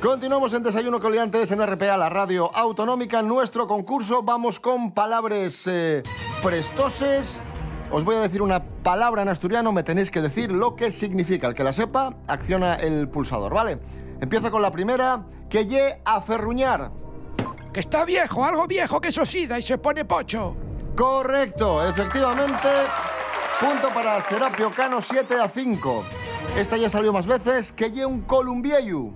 Continuamos 0.00 0.52
en 0.52 0.62
Desayuno 0.62 1.00
Coliantes 1.00 1.50
en 1.50 1.60
RPA, 1.60 1.96
la 1.96 2.08
radio 2.08 2.48
autonómica. 2.54 3.18
En 3.18 3.26
nuestro 3.26 3.66
concurso 3.66 4.22
vamos 4.22 4.60
con 4.60 4.92
palabras 4.92 5.66
eh, 5.66 6.04
prestoses. 6.40 7.42
Os 7.90 8.04
voy 8.04 8.14
a 8.14 8.20
decir 8.20 8.40
una 8.40 8.62
palabra 8.62 9.22
en 9.22 9.30
asturiano, 9.30 9.72
me 9.72 9.82
tenéis 9.82 10.12
que 10.12 10.20
decir 10.20 10.52
lo 10.52 10.76
que 10.76 10.92
significa. 10.92 11.48
El 11.48 11.54
que 11.54 11.64
la 11.64 11.72
sepa, 11.72 12.14
acciona 12.28 12.76
el 12.76 13.08
pulsador, 13.08 13.52
¿vale? 13.52 13.80
Empiezo 14.20 14.52
con 14.52 14.62
la 14.62 14.70
primera, 14.70 15.26
que 15.50 15.66
ye 15.66 16.00
a 16.04 16.20
ferruñar. 16.20 16.92
Que 17.72 17.80
está 17.80 18.04
viejo, 18.04 18.44
algo 18.44 18.68
viejo 18.68 19.00
que 19.00 19.10
se 19.10 19.22
oxida 19.22 19.58
y 19.58 19.62
se 19.62 19.76
pone 19.78 20.04
pocho. 20.04 20.54
Correcto, 20.94 21.84
efectivamente. 21.84 22.68
Punto 23.58 23.88
para 23.88 24.20
Serapio 24.20 24.70
Cano, 24.70 25.02
7 25.02 25.34
a 25.34 25.48
5. 25.48 26.04
Esta 26.56 26.76
ya 26.76 26.88
salió 26.88 27.12
más 27.12 27.26
veces. 27.26 27.72
Que 27.72 27.90
ye 27.90 28.06
un 28.06 28.20
columbiayu. 28.22 29.12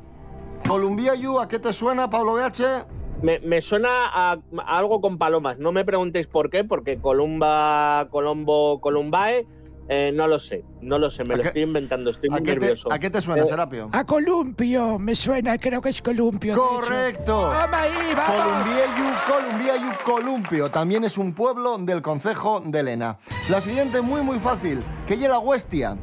Columbiayu, 0.66 1.38
¿a 1.40 1.46
qué 1.48 1.58
te 1.58 1.72
suena, 1.72 2.10
Pablo 2.10 2.34
BH? 2.34 2.86
Me, 3.22 3.38
me 3.40 3.60
suena 3.60 3.88
a, 4.12 4.32
a 4.32 4.78
algo 4.78 5.00
con 5.00 5.18
palomas. 5.18 5.58
No 5.58 5.72
me 5.72 5.84
preguntéis 5.84 6.26
por 6.26 6.50
qué, 6.50 6.64
porque 6.64 6.98
Columba, 7.00 8.08
Colombo, 8.10 8.80
Columbae, 8.80 9.46
eh, 9.88 10.12
no 10.14 10.26
lo 10.28 10.38
sé. 10.38 10.64
No 10.82 10.98
lo 10.98 11.10
sé, 11.10 11.24
me 11.24 11.34
¿A 11.34 11.36
lo 11.38 11.42
qué- 11.42 11.48
estoy 11.48 11.62
inventando. 11.62 12.10
Estoy 12.10 12.28
¿A 12.28 12.32
muy 12.34 12.42
qué, 12.42 12.52
te, 12.54 12.58
nervioso. 12.60 12.92
a 12.92 12.98
qué 12.98 13.08
te 13.10 13.20
suena, 13.22 13.42
Eh, 13.44 13.46
Serapio? 13.46 13.88
A 13.92 14.04
columpio, 14.04 14.98
me 14.98 15.14
suena, 15.14 15.58
creo 15.58 15.80
que 15.80 15.88
es 15.90 16.02
columpio. 16.02 16.54
Correcto. 16.56 17.42
Vamos 17.48 17.76
ahí, 17.76 18.14
vamos. 18.16 18.36
Columbiayu, 18.36 19.14
Columbiayu, 19.26 19.88
Columpio. 20.04 20.70
También 20.70 21.04
es 21.04 21.16
un 21.18 21.32
pueblo 21.34 21.78
del 21.78 22.02
concejo 22.02 22.60
de 22.60 22.82
Lena. 22.82 23.18
La 23.48 23.60
siguiente, 23.60 24.00
muy, 24.00 24.22
muy 24.22 24.38
fácil. 24.38 24.84
Que 25.06 25.16
ye 25.16 25.28
la 25.28 25.38
Huestia. 25.38 25.96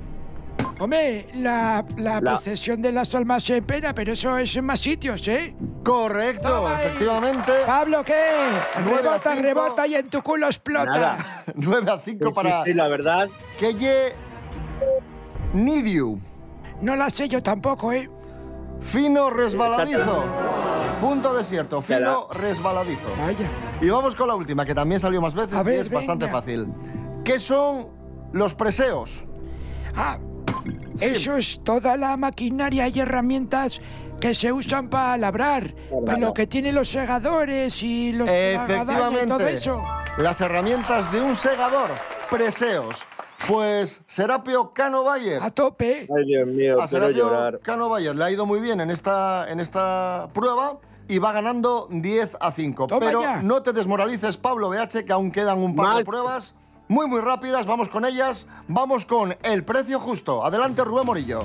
Hombre, 0.80 1.28
la, 1.36 1.86
la, 1.98 2.16
La- 2.16 2.22
procesión 2.22 2.82
de 2.82 2.92
las 2.92 3.16
almas 3.16 3.50
en 3.50 3.64
pena, 3.64 3.94
pero 3.96 4.12
eso 4.14 4.38
es 4.38 4.56
en 4.58 4.66
más 4.66 4.80
sitios, 4.82 5.26
¿eh? 5.28 5.56
Correcto, 5.84 6.48
Toma 6.50 6.76
ahí. 6.78 6.88
efectivamente. 6.88 7.52
Pablo, 7.66 8.04
¿qué? 8.04 8.14
Rebota, 8.84 9.32
cinco. 9.32 9.42
rebota 9.42 9.88
y 9.88 9.96
en 9.96 10.10
tu 10.10 10.22
culo 10.22 10.48
explota. 10.48 10.86
Nada. 10.92 11.44
9 11.56 11.92
a 11.92 11.98
5 12.00 12.26
Sí, 12.26 12.32
sí, 12.32 12.36
para 12.36 12.64
sí, 12.64 12.74
la 12.74 12.88
verdad. 12.90 13.30
que 13.58 13.74
ye 13.74 14.14
Nidiu. 15.54 16.20
No 16.82 16.96
la 16.96 17.10
sé 17.10 17.30
yo 17.30 17.42
tampoco, 17.42 17.92
¿eh? 17.94 18.10
Fino 18.82 19.30
resbaladizo. 19.30 20.26
Punto 21.00 21.34
desierto, 21.34 21.82
fino 21.82 22.28
resbaladizo. 22.32 23.08
Vaya. 23.18 23.50
Y 23.82 23.90
vamos 23.90 24.16
con 24.16 24.28
la 24.28 24.36
última, 24.36 24.66
que 24.66 24.76
también 24.76 25.00
salió 25.00 25.22
más 25.22 25.34
veces 25.34 25.58
y 25.66 25.70
es 25.72 25.90
bastante 25.90 26.28
fácil. 26.28 26.68
¿Qué 27.24 27.40
son 27.40 27.88
los 28.34 28.54
preseos? 28.54 29.26
Ah, 29.96 30.18
eso 31.02 31.38
es 31.38 31.60
toda 31.64 31.98
la 31.98 32.18
maquinaria 32.18 32.88
y 32.88 33.00
herramientas 33.00 33.82
que 34.20 34.34
se 34.34 34.52
usan 34.52 34.90
para 34.90 35.18
labrar. 35.18 35.74
Para 36.06 36.18
lo 36.18 36.34
que 36.34 36.48
tienen 36.48 36.76
los 36.76 36.90
segadores 36.90 37.84
y 37.84 38.12
los 38.14 38.28
tragaderas 38.28 38.88
y 38.88 39.28
todo 39.28 39.40
Efectivamente. 39.40 39.54
eso. 39.54 39.84
Las 40.18 40.40
herramientas 40.42 41.12
de 41.12 41.22
un 41.22 41.36
segador, 41.36 41.90
preseos. 42.30 43.06
Pues 43.48 44.02
Serapio 44.08 44.72
Cano 44.74 45.04
Bayer. 45.04 45.44
A 45.44 45.52
tope. 45.52 46.08
Ay, 46.16 46.26
Dios 46.26 46.48
mío, 46.48 46.82
A 46.82 46.88
Serapio 46.88 47.18
llorar. 47.28 47.60
Cano 47.60 47.90
Bayer 47.90 48.16
le 48.16 48.24
ha 48.24 48.32
ido 48.32 48.46
muy 48.46 48.60
bien 48.62 48.80
en 48.80 48.90
esta, 48.90 49.52
en 49.52 49.60
esta 49.60 50.30
prueba 50.34 50.80
y 51.08 51.20
va 51.20 51.34
ganando 51.34 51.88
10 51.92 52.38
a 52.40 52.52
5. 52.52 52.88
Toma 52.88 53.00
Pero 53.06 53.22
ya. 53.22 53.44
no 53.44 53.62
te 53.62 53.74
desmoralices, 53.74 54.38
Pablo 54.38 54.70
BH, 54.70 55.04
que 55.06 55.14
aún 55.14 55.32
quedan 55.32 55.60
un 55.60 55.76
par 55.76 55.98
de 55.98 56.06
pruebas 56.06 56.56
muy, 56.88 57.08
muy 57.08 57.21
rápidas. 57.21 57.65
Vamos 57.65 57.89
con 57.89 58.06
ellas. 58.06 58.48
Vamos 58.67 59.06
con 59.06 59.36
el 59.43 59.63
precio 59.63 60.00
justo. 60.00 60.45
Adelante, 60.45 60.84
Rubén 60.84 61.06
Morillo. 61.06 61.39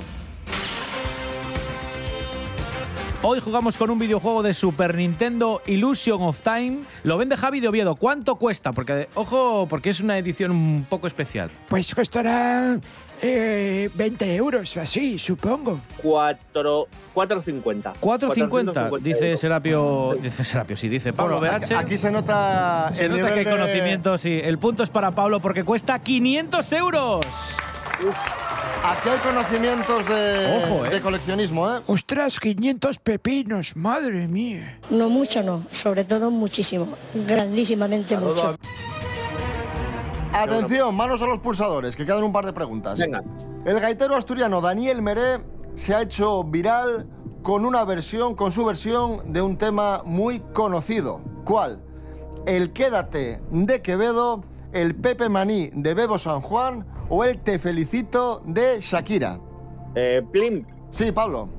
Hoy 3.23 3.39
jugamos 3.39 3.77
con 3.77 3.91
un 3.91 3.99
videojuego 3.99 4.41
de 4.41 4.51
Super 4.55 4.95
Nintendo 4.95 5.61
Illusion 5.67 6.23
of 6.23 6.41
Time. 6.41 6.79
Lo 7.03 7.19
vende 7.19 7.37
Javi 7.37 7.59
de 7.59 7.67
Oviedo. 7.67 7.95
¿Cuánto 7.95 8.35
cuesta? 8.35 8.71
Porque, 8.71 9.09
ojo, 9.13 9.67
porque 9.69 9.91
es 9.91 9.99
una 9.99 10.17
edición 10.17 10.49
un 10.49 10.87
poco 10.89 11.05
especial. 11.05 11.51
Pues 11.69 11.93
costará 11.93 12.79
eh, 13.21 13.89
20 13.93 14.35
euros, 14.35 14.75
así, 14.77 15.17
supongo. 15.19 15.81
Cuatro- 16.01 16.87
4.50. 17.13 17.93
4.50, 18.01 18.99
dice. 18.99 19.37
Serapio. 19.37 20.17
Dice 20.21 20.43
Serapio, 20.43 20.75
sí, 20.75 20.89
dice 20.89 21.13
Pablo 21.13 21.39
Bueno, 21.39 21.59
BH. 21.59 21.75
aquí, 21.77 21.97
se 21.97 22.11
nota 22.11 22.89
Se 22.91 23.05
el 23.05 23.11
nota 23.11 23.17
nivel 23.21 23.33
que 23.33 23.39
hay 23.39 23.45
de- 23.45 23.51
conocimiento, 23.51 24.17
sí. 24.17 24.39
El 24.43 24.57
punto 24.57 24.83
es 24.83 24.89
para 24.89 25.11
Pablo 25.11 25.39
porque 25.39 25.63
cuesta 25.63 25.99
500 25.99 26.71
euros. 26.73 27.25
Aquí 28.83 29.09
hay 29.09 29.19
conocimientos 29.19 30.07
de, 30.07 30.63
Ojo, 30.65 30.85
eh. 30.85 30.89
de 30.89 31.01
coleccionismo, 31.01 31.69
¿eh? 31.69 31.81
Ostras, 31.85 32.39
500 32.39 32.97
pepinos, 32.97 33.75
madre 33.75 34.27
mía. 34.27 34.79
No 34.89 35.07
mucho, 35.09 35.43
no. 35.43 35.63
Sobre 35.71 36.03
todo 36.03 36.31
muchísimo. 36.31 36.97
Grandísimamente 37.13 38.17
mucho. 38.17 38.57
Atención, 40.33 40.95
manos 40.95 41.21
a 41.21 41.27
los 41.27 41.39
pulsadores, 41.39 41.95
que 41.95 42.05
quedan 42.05 42.23
un 42.23 42.31
par 42.31 42.45
de 42.45 42.53
preguntas. 42.53 42.99
Venga. 42.99 43.21
El 43.65 43.79
gaitero 43.79 44.15
asturiano 44.15 44.61
Daniel 44.61 45.01
Meré 45.01 45.39
se 45.75 45.93
ha 45.93 46.01
hecho 46.01 46.43
viral 46.43 47.07
con 47.43 47.65
una 47.65 47.83
versión, 47.83 48.35
con 48.35 48.51
su 48.51 48.65
versión 48.65 49.33
de 49.33 49.41
un 49.41 49.57
tema 49.57 50.01
muy 50.05 50.39
conocido. 50.53 51.21
¿Cuál? 51.43 51.81
El 52.45 52.71
Quédate 52.71 53.41
de 53.51 53.81
Quevedo, 53.81 54.43
el 54.73 54.95
Pepe 54.95 55.27
Maní 55.29 55.69
de 55.73 55.93
Bebo 55.93 56.17
San 56.17 56.41
Juan 56.41 56.85
o 57.09 57.23
el 57.23 57.39
Te 57.41 57.59
Felicito 57.59 58.41
de 58.45 58.79
Shakira. 58.79 59.39
Eh, 59.95 60.21
Plim, 60.31 60.65
Sí, 60.91 61.11
Pablo. 61.11 61.49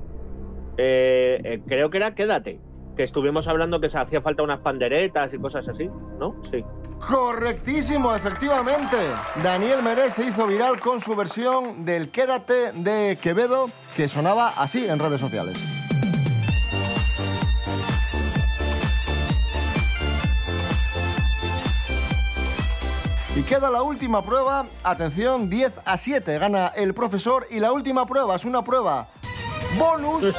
eh, 0.78 1.40
eh, 1.44 1.62
creo 1.66 1.90
que 1.90 1.98
era 1.98 2.14
Quédate. 2.14 2.58
Que 2.96 3.04
estuvimos 3.04 3.48
hablando 3.48 3.80
que 3.80 3.88
se 3.88 3.98
hacía 3.98 4.20
falta 4.20 4.42
unas 4.42 4.60
panderetas 4.60 5.32
y 5.32 5.38
cosas 5.38 5.66
así, 5.68 5.88
¿no? 6.18 6.36
Sí. 6.50 6.64
Correctísimo, 7.08 8.14
efectivamente. 8.14 8.96
Daniel 9.42 9.82
Meré 9.82 10.10
se 10.10 10.24
hizo 10.24 10.46
viral 10.46 10.78
con 10.78 11.00
su 11.00 11.16
versión 11.16 11.84
del 11.84 12.10
Quédate 12.10 12.72
de 12.72 13.18
Quevedo, 13.20 13.70
que 13.96 14.08
sonaba 14.08 14.52
así 14.56 14.86
en 14.86 14.98
redes 14.98 15.20
sociales. 15.20 15.58
Y 23.34 23.42
queda 23.44 23.70
la 23.70 23.82
última 23.82 24.20
prueba. 24.22 24.66
Atención, 24.84 25.48
10 25.48 25.80
a 25.86 25.96
7 25.96 26.38
gana 26.38 26.68
el 26.68 26.92
profesor. 26.92 27.46
Y 27.50 27.60
la 27.60 27.72
última 27.72 28.04
prueba 28.04 28.36
es 28.36 28.44
una 28.44 28.62
prueba 28.62 29.08
bonus 29.78 30.36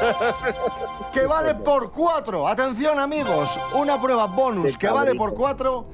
que 1.14 1.26
vale 1.26 1.56
por 1.56 1.92
4. 1.92 2.48
Atención, 2.48 3.00
amigos. 3.00 3.60
Una 3.76 4.00
prueba 4.02 4.26
bonus 4.26 4.78
que 4.78 4.88
vale 4.88 5.16
por 5.16 5.34
4. 5.34 5.86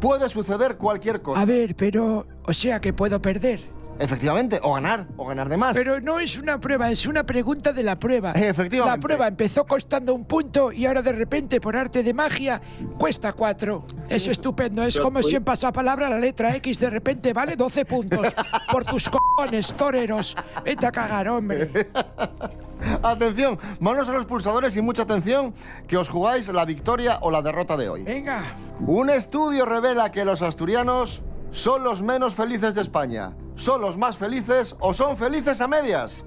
Puede 0.00 0.28
suceder 0.28 0.76
cualquier 0.76 1.22
cosa. 1.22 1.40
A 1.40 1.44
ver, 1.44 1.74
pero, 1.74 2.26
o 2.44 2.52
sea 2.52 2.80
que 2.80 2.92
puedo 2.92 3.20
perder. 3.20 3.76
Efectivamente, 3.98 4.60
o 4.62 4.74
ganar, 4.74 5.06
o 5.16 5.26
ganar 5.26 5.48
de 5.48 5.56
más. 5.56 5.76
Pero 5.76 6.00
no 6.00 6.18
es 6.18 6.38
una 6.38 6.60
prueba, 6.60 6.90
es 6.90 7.06
una 7.06 7.24
pregunta 7.24 7.72
de 7.72 7.82
la 7.82 7.98
prueba. 7.98 8.32
Efectivamente. 8.32 8.96
La 8.96 9.00
prueba 9.00 9.26
empezó 9.26 9.64
costando 9.64 10.14
un 10.14 10.24
punto 10.24 10.70
y 10.72 10.86
ahora 10.86 11.02
de 11.02 11.12
repente, 11.12 11.60
por 11.60 11.76
arte 11.76 12.02
de 12.02 12.12
magia, 12.12 12.60
cuesta 12.98 13.32
cuatro. 13.32 13.84
Es 14.08 14.28
estupendo. 14.28 14.82
Es 14.82 15.00
como 15.00 15.22
si 15.22 15.36
en 15.36 15.44
pasapalabra 15.44 16.10
la 16.10 16.18
letra 16.18 16.54
X 16.56 16.80
de 16.80 16.90
repente 16.90 17.32
vale 17.32 17.56
12 17.56 17.84
puntos. 17.84 18.26
Por 18.70 18.84
tus 18.84 19.08
cojones, 19.08 19.68
toreros. 19.74 20.36
Vete 20.64 20.86
a 20.86 20.92
cagar, 20.92 21.28
hombre. 21.28 21.70
Atención, 23.02 23.58
manos 23.80 24.08
a 24.08 24.12
los 24.12 24.26
pulsadores 24.26 24.76
y 24.76 24.82
mucha 24.82 25.02
atención 25.02 25.54
que 25.86 25.96
os 25.96 26.08
jugáis 26.08 26.48
la 26.48 26.64
victoria 26.64 27.18
o 27.22 27.30
la 27.30 27.42
derrota 27.42 27.76
de 27.76 27.88
hoy. 27.88 28.02
Venga. 28.02 28.42
Un 28.80 29.10
estudio 29.10 29.64
revela 29.64 30.10
que 30.10 30.24
los 30.24 30.42
asturianos 30.42 31.22
son 31.50 31.82
los 31.82 32.02
menos 32.02 32.34
felices 32.34 32.74
de 32.74 32.82
España. 32.82 33.34
¿Son 33.54 33.80
los 33.80 33.96
más 33.96 34.18
felices 34.18 34.76
o 34.80 34.92
son 34.92 35.16
felices 35.16 35.60
a 35.60 35.68
medias? 35.68 36.24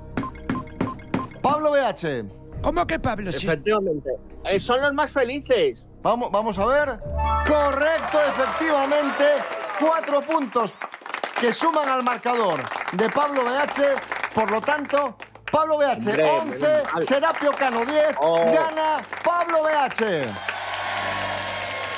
Pablo 1.41 1.71
BH. 1.71 2.61
¿Cómo 2.61 2.85
que 2.87 2.99
Pablo? 2.99 3.29
Efectivamente. 3.29 4.09
Eh, 4.45 4.59
son 4.59 4.81
los 4.81 4.93
más 4.93 5.11
felices. 5.11 5.85
Vamos, 6.01 6.31
vamos 6.31 6.57
a 6.57 6.65
ver. 6.65 6.99
Correcto, 7.47 8.19
efectivamente. 8.27 9.25
Cuatro 9.79 10.21
puntos 10.21 10.75
que 11.39 11.53
suman 11.53 11.87
al 11.87 12.03
marcador 12.03 12.61
de 12.93 13.09
Pablo 13.09 13.43
BH. 13.43 14.33
Por 14.33 14.51
lo 14.51 14.61
tanto, 14.61 15.15
Pablo 15.51 15.77
BH 15.77 16.07
Hombre, 16.07 16.23
11, 16.23 16.59
menos 16.59 16.93
mal. 16.93 17.03
Serapio 17.03 17.51
Cano 17.53 17.85
10, 17.85 18.15
Oh. 18.19 18.35
gana 18.45 19.01
Pablo 19.23 19.63
BH. 19.63 20.48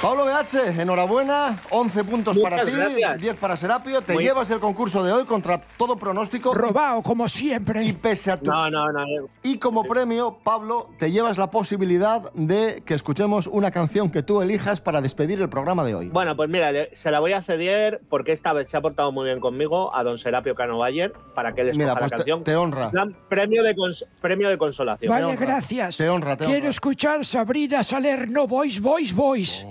Pablo 0.02 0.26
BH, 0.26 0.82
enhorabuena, 0.82 1.60
11 1.70 2.04
puntos 2.06 2.36
Muchas 2.36 2.50
para 2.52 2.66
ti, 2.66 2.72
gracias. 2.72 3.22
10 3.22 3.36
para 3.38 3.56
Serapio. 3.56 4.02
Te 4.02 4.14
Muy- 4.14 4.24
llevas 4.24 4.50
el 4.50 4.60
concurso 4.60 5.04
de 5.04 5.12
hoy 5.12 5.26
contra 5.26 5.62
todo 5.78 5.96
pronóstico. 5.96 6.56
Robado, 6.56 7.04
como 7.04 7.28
siempre. 7.28 7.86
Y 7.86 7.94
pese 7.94 8.32
a 8.32 8.38
tu 8.38 8.50
No, 8.50 8.68
no, 8.72 8.92
no. 8.92 9.06
y 9.44 9.60
como 9.60 9.84
premio, 9.84 10.40
Pablo, 10.44 10.90
te 10.98 11.12
llevas 11.12 11.38
la 11.38 11.52
posibilidad 11.52 12.34
de 12.34 12.82
que 12.84 12.96
escuchemos 12.96 13.46
una 13.46 13.70
canción 13.70 14.10
que 14.10 14.24
tú 14.24 14.42
elijas 14.42 14.82
para 14.82 15.02
despedir 15.02 15.40
el 15.40 15.50
programa 15.50 15.84
de 15.84 15.94
hoy. 15.94 16.08
Bueno, 16.10 16.36
pues 16.36 16.50
mira, 16.50 16.72
se 16.94 17.12
la 17.12 17.20
voy 17.20 17.34
a 17.34 17.44
ceder 17.44 18.02
porque 18.10 18.32
esta 18.32 18.54
vez 18.54 18.70
se 18.72 18.78
ha 18.78 18.82
portado 18.82 19.12
muy 19.12 19.26
bien 19.26 19.40
conmigo 19.40 19.96
a 19.96 20.04
don 20.04 20.18
Serapio 20.18 20.56
Cano 20.56 20.80
Bayer 20.80 21.14
para 21.36 21.54
que 21.54 21.64
le 21.64 21.72
escoja 21.72 21.84
Mira, 21.86 21.94
la 21.94 22.00
pues 22.00 22.10
te, 22.12 22.18
canción. 22.18 22.44
te 22.44 22.56
honra. 22.56 22.92
Premio, 23.30 23.62
de 23.62 23.76
cons- 23.76 24.08
premio 24.20 24.50
de 24.50 24.58
consolación. 24.58 25.12
Vale, 25.14 25.36
gracias. 25.36 25.96
Te 25.98 26.10
honra, 26.10 26.36
te 26.38 26.46
Quiero 26.46 26.58
honra. 26.62 26.70
escuchar 26.72 27.24
Sabrina 27.24 27.84
Salerno, 27.84 28.48
Boys, 28.48 28.82
Boys, 28.82 29.14
Boys. 29.14 29.68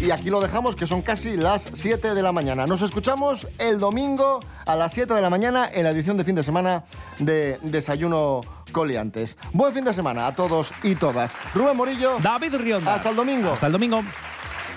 Y 0.00 0.10
aquí 0.10 0.30
lo 0.30 0.40
dejamos, 0.40 0.74
que 0.74 0.86
son 0.86 1.00
casi 1.02 1.36
las 1.36 1.70
7 1.72 2.14
de 2.14 2.22
la 2.22 2.32
mañana. 2.32 2.66
Nos 2.66 2.82
escuchamos 2.82 3.46
el 3.58 3.78
domingo 3.78 4.40
a 4.66 4.74
las 4.74 4.92
7 4.92 5.14
de 5.14 5.22
la 5.22 5.30
mañana 5.30 5.70
en 5.72 5.84
la 5.84 5.90
edición 5.90 6.16
de 6.16 6.24
fin 6.24 6.34
de 6.34 6.42
semana 6.42 6.84
de 7.20 7.58
Desayuno 7.62 8.40
Coliantes. 8.72 9.36
Buen 9.52 9.72
fin 9.72 9.84
de 9.84 9.94
semana 9.94 10.26
a 10.26 10.34
todos 10.34 10.72
y 10.82 10.96
todas. 10.96 11.34
Rubén 11.54 11.76
Morillo, 11.76 12.18
David 12.20 12.56
Rionda. 12.56 12.94
hasta 12.94 13.10
el 13.10 13.16
domingo. 13.16 13.52
Hasta 13.52 13.66
el 13.66 13.72
domingo. 13.72 14.02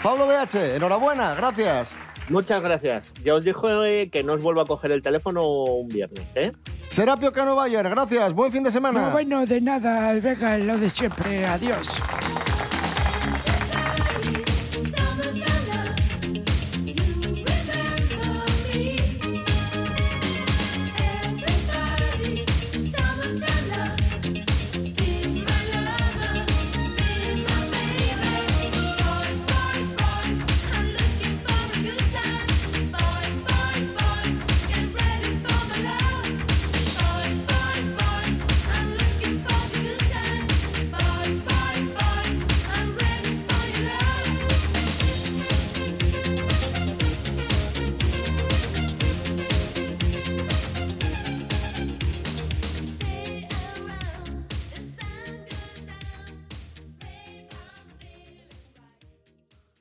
Pablo 0.03 0.27
BH, 0.27 0.75
enhorabuena, 0.75 1.33
gracias. 1.33 1.97
Muchas 2.29 2.61
gracias. 2.61 3.13
Ya 3.23 3.35
os 3.35 3.43
dijo 3.43 3.83
eh, 3.83 4.09
que 4.09 4.23
no 4.23 4.33
os 4.33 4.41
vuelvo 4.41 4.61
a 4.61 4.65
coger 4.65 4.91
el 4.91 5.01
teléfono 5.01 5.45
un 5.45 5.87
viernes, 5.87 6.25
¿eh? 6.35 6.51
Serapio 6.89 7.31
Cano 7.31 7.55
Bayer, 7.55 7.87
gracias. 7.87 8.33
Buen 8.33 8.51
fin 8.51 8.63
de 8.63 8.71
semana. 8.71 9.07
No, 9.07 9.11
bueno, 9.11 9.45
de 9.45 9.61
nada, 9.61 10.13
venga, 10.13 10.57
lo 10.57 10.77
de 10.77 10.89
siempre. 10.89 11.45
Adiós. 11.45 12.01